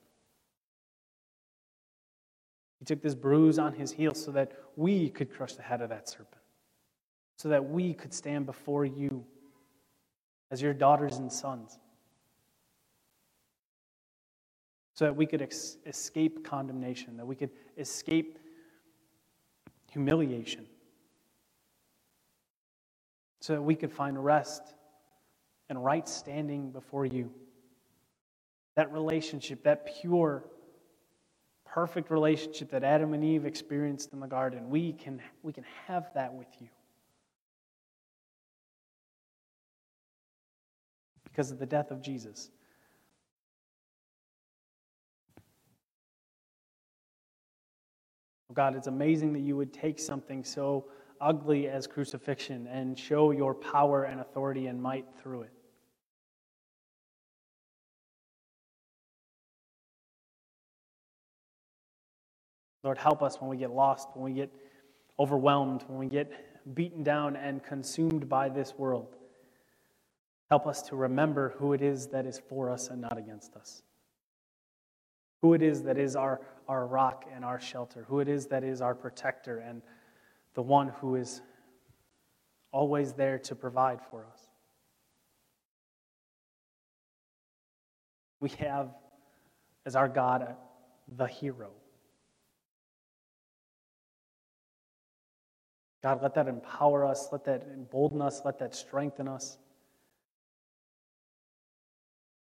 He 2.79 2.85
took 2.85 3.03
this 3.03 3.16
bruise 3.16 3.59
on 3.59 3.72
his 3.72 3.90
heel 3.90 4.14
so 4.14 4.31
that 4.31 4.53
we 4.77 5.11
could 5.11 5.33
crush 5.33 5.55
the 5.55 5.62
head 5.62 5.81
of 5.81 5.88
that 5.88 6.09
serpent, 6.09 6.44
so 7.38 7.48
that 7.48 7.68
we 7.68 7.92
could 7.92 8.14
stand 8.14 8.46
before 8.46 8.85
you 8.85 9.25
as 10.53 10.62
your 10.62 10.75
daughters 10.75 11.16
and 11.16 11.33
sons, 11.33 11.81
so 15.03 15.07
that 15.07 15.17
we 15.17 15.27
could 15.27 15.43
ex- 15.43 15.79
escape 15.85 16.45
condemnation, 16.45 17.17
that 17.17 17.27
we 17.27 17.35
could 17.35 17.51
escape 17.77 18.38
humiliation 19.91 20.65
so 23.41 23.55
that 23.55 23.62
we 23.62 23.75
could 23.75 23.91
find 23.91 24.25
rest 24.25 24.62
and 25.69 25.85
right 25.85 26.09
standing 26.09 26.71
before 26.71 27.05
you. 27.05 27.33
That 28.77 28.93
relationship, 28.93 29.65
that 29.65 29.88
pure, 30.01 30.45
perfect 31.67 32.09
relationship 32.09 32.71
that 32.71 32.85
Adam 32.85 33.12
and 33.12 33.25
Eve 33.25 33.45
experienced 33.45 34.12
in 34.12 34.21
the 34.21 34.29
garden, 34.29 34.71
we 34.71 34.93
can, 34.93 35.21
we 35.43 35.53
can 35.53 35.65
have 35.88 36.15
that 36.15 36.33
with 36.33 36.47
you. 36.61 36.69
Because 41.25 41.51
of 41.51 41.59
the 41.59 41.67
death 41.67 41.91
of 41.91 42.03
Jesus. 42.03 42.53
God, 48.55 48.77
it's 48.77 48.87
amazing 48.87 49.33
that 49.33 49.41
you 49.41 49.57
would 49.57 49.73
take 49.73 49.99
something 49.99 50.45
so 50.45 50.87
ugly 51.21 51.69
as 51.69 51.87
crucifixion 51.87 52.67
and 52.67 52.99
show 52.99 53.31
your 53.31 53.55
power 53.55 54.05
and 54.05 54.21
authority 54.21 54.67
and 54.67 54.83
might 54.83 55.07
through 55.23 55.43
it. 55.43 55.53
Lord, 62.83 62.99
help 62.99 63.23
us 63.23 63.41
when 63.41 63.49
we 63.49 63.57
get 63.57 63.71
lost, 63.71 64.09
when 64.15 64.25
we 64.25 64.33
get 64.33 64.53
overwhelmed, 65.19 65.85
when 65.87 65.99
we 65.99 66.09
get 66.09 66.75
beaten 66.75 67.05
down 67.05 67.37
and 67.37 67.62
consumed 67.62 68.29
by 68.29 68.49
this 68.49 68.75
world. 68.77 69.15
Help 70.51 70.67
us 70.67 70.83
to 70.83 70.97
remember 70.97 71.55
who 71.59 71.73
it 71.73 71.81
is 71.81 72.09
that 72.09 72.27
is 72.27 72.41
for 72.49 72.69
us 72.69 72.88
and 72.88 73.01
not 73.01 73.17
against 73.17 73.55
us. 73.55 73.83
Who 75.42 75.55
it 75.55 75.62
is 75.62 75.83
that 75.83 75.98
is 75.98 76.16
our, 76.16 76.40
our 76.68 76.87
rock 76.87 77.26
and 77.35 77.44
our 77.44 77.61
shelter. 77.61 78.05
Who 78.09 78.20
it 78.20 78.28
is 78.28 78.46
that 78.46 78.64
is 78.64 78.81
our 78.81 78.94
protector 78.94 79.59
and 79.59 79.83
the 80.55 80.62
one 80.62 80.88
who 80.88 81.16
is 81.16 81.42
always 82.70 83.12
there 83.12 83.38
to 83.38 83.55
provide 83.55 84.00
for 84.11 84.24
us. 84.33 84.46
We 88.40 88.50
have 88.60 88.94
as 89.85 89.96
our 89.96 90.08
God 90.08 90.56
the 91.17 91.27
hero. 91.27 91.71
God, 96.02 96.23
let 96.23 96.35
that 96.35 96.48
empower 96.48 97.06
us, 97.06 97.29
let 97.31 97.44
that 97.44 97.62
embolden 97.73 98.21
us, 98.21 98.42
let 98.44 98.58
that 98.58 98.75
strengthen 98.75 99.29
us. 99.29 99.58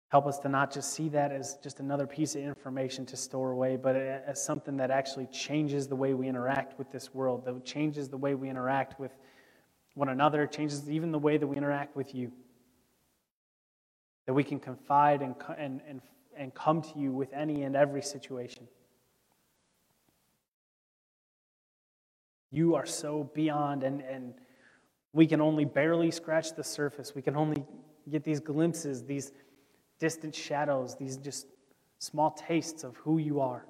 Help 0.10 0.26
us 0.26 0.40
to 0.40 0.48
not 0.48 0.74
just 0.74 0.94
see 0.94 1.10
that 1.10 1.34
as 1.34 1.58
just 1.62 1.82
another 1.82 2.08
piece 2.08 2.36
of 2.36 2.42
information 2.42 3.06
to 3.06 3.18
store 3.18 3.52
away, 3.52 3.76
but 3.76 3.96
as 3.96 4.42
something 4.42 4.78
that 4.78 4.90
actually 4.90 5.26
changes 5.28 5.88
the 5.88 5.96
way 5.96 6.14
we 6.14 6.30
interact 6.30 6.80
with 6.80 6.90
this 6.92 7.14
world, 7.14 7.44
that 7.46 7.66
changes 7.66 8.08
the 8.08 8.16
way 8.16 8.34
we 8.34 8.50
interact 8.50 8.98
with 9.00 9.12
one 9.96 10.08
another, 10.08 10.48
changes 10.48 10.90
even 10.90 11.12
the 11.12 11.20
way 11.20 11.38
that 11.38 11.46
we 11.46 11.58
interact 11.58 11.96
with 11.96 12.16
you. 12.16 12.32
That 14.28 14.34
we 14.34 14.46
can 14.46 14.60
confide 14.60 15.22
and, 15.22 15.36
and, 15.58 15.82
and, 15.88 16.02
and 16.38 16.54
come 16.54 16.82
to 16.82 17.00
you 17.00 17.12
with 17.12 17.34
any 17.34 17.64
and 17.64 17.76
every 17.76 18.02
situation. 18.02 18.68
You 22.50 22.76
are 22.76 22.86
so 22.86 23.30
beyond, 23.34 23.84
and, 23.84 24.00
and 24.02 24.36
we 25.12 25.28
can 25.28 25.42
only 25.42 25.66
barely 25.66 26.12
scratch 26.12 26.56
the 26.56 26.64
surface. 26.64 27.14
We 27.14 27.22
can 27.22 27.36
only 27.36 27.66
get 28.10 28.24
these 28.24 28.40
glimpses, 28.40 29.04
these 29.04 29.34
distant 30.00 30.36
shadows, 30.36 30.96
these 30.96 31.18
just 31.18 31.48
small 32.00 32.32
tastes 32.32 32.84
of 32.84 32.96
who 32.98 33.18
you 33.18 33.42
are. 33.42 33.66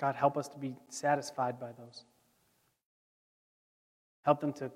God, 0.00 0.14
help 0.14 0.36
us 0.36 0.48
to 0.48 0.58
be 0.58 0.76
satisfied 0.90 1.58
by 1.58 1.72
those. 1.72 2.04
Help 4.22 4.40
them 4.40 4.52
to 4.54 4.70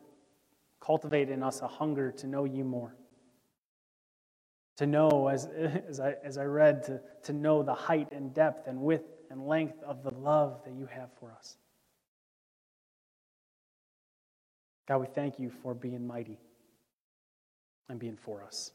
cultivate 0.80 1.28
in 1.28 1.42
us 1.42 1.60
a 1.60 1.68
hunger 1.68 2.10
to 2.10 2.26
know 2.26 2.44
you 2.44 2.64
more. 2.64 2.96
To 4.78 4.86
know, 4.86 5.28
as, 5.28 5.46
as, 5.88 6.00
I, 6.00 6.16
as 6.24 6.38
I 6.38 6.44
read, 6.44 6.82
to, 6.84 7.00
to 7.24 7.32
know 7.32 7.62
the 7.62 7.74
height 7.74 8.08
and 8.10 8.34
depth 8.34 8.66
and 8.66 8.80
width 8.80 9.04
and 9.30 9.46
length 9.46 9.80
of 9.84 10.02
the 10.02 10.12
love 10.14 10.60
that 10.64 10.74
you 10.74 10.86
have 10.86 11.10
for 11.20 11.30
us. 11.32 11.56
God, 14.88 14.98
we 14.98 15.06
thank 15.06 15.38
you 15.38 15.52
for 15.62 15.74
being 15.74 16.06
mighty 16.06 16.38
and 17.88 17.98
being 17.98 18.16
for 18.16 18.42
us. 18.42 18.72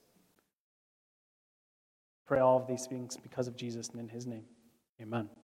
Pray 2.27 2.39
all 2.39 2.57
of 2.57 2.67
these 2.67 2.85
things 2.85 3.17
because 3.17 3.47
of 3.47 3.55
Jesus 3.55 3.89
and 3.89 3.99
in 3.99 4.09
his 4.09 4.27
name. 4.27 4.43
Amen. 5.01 5.29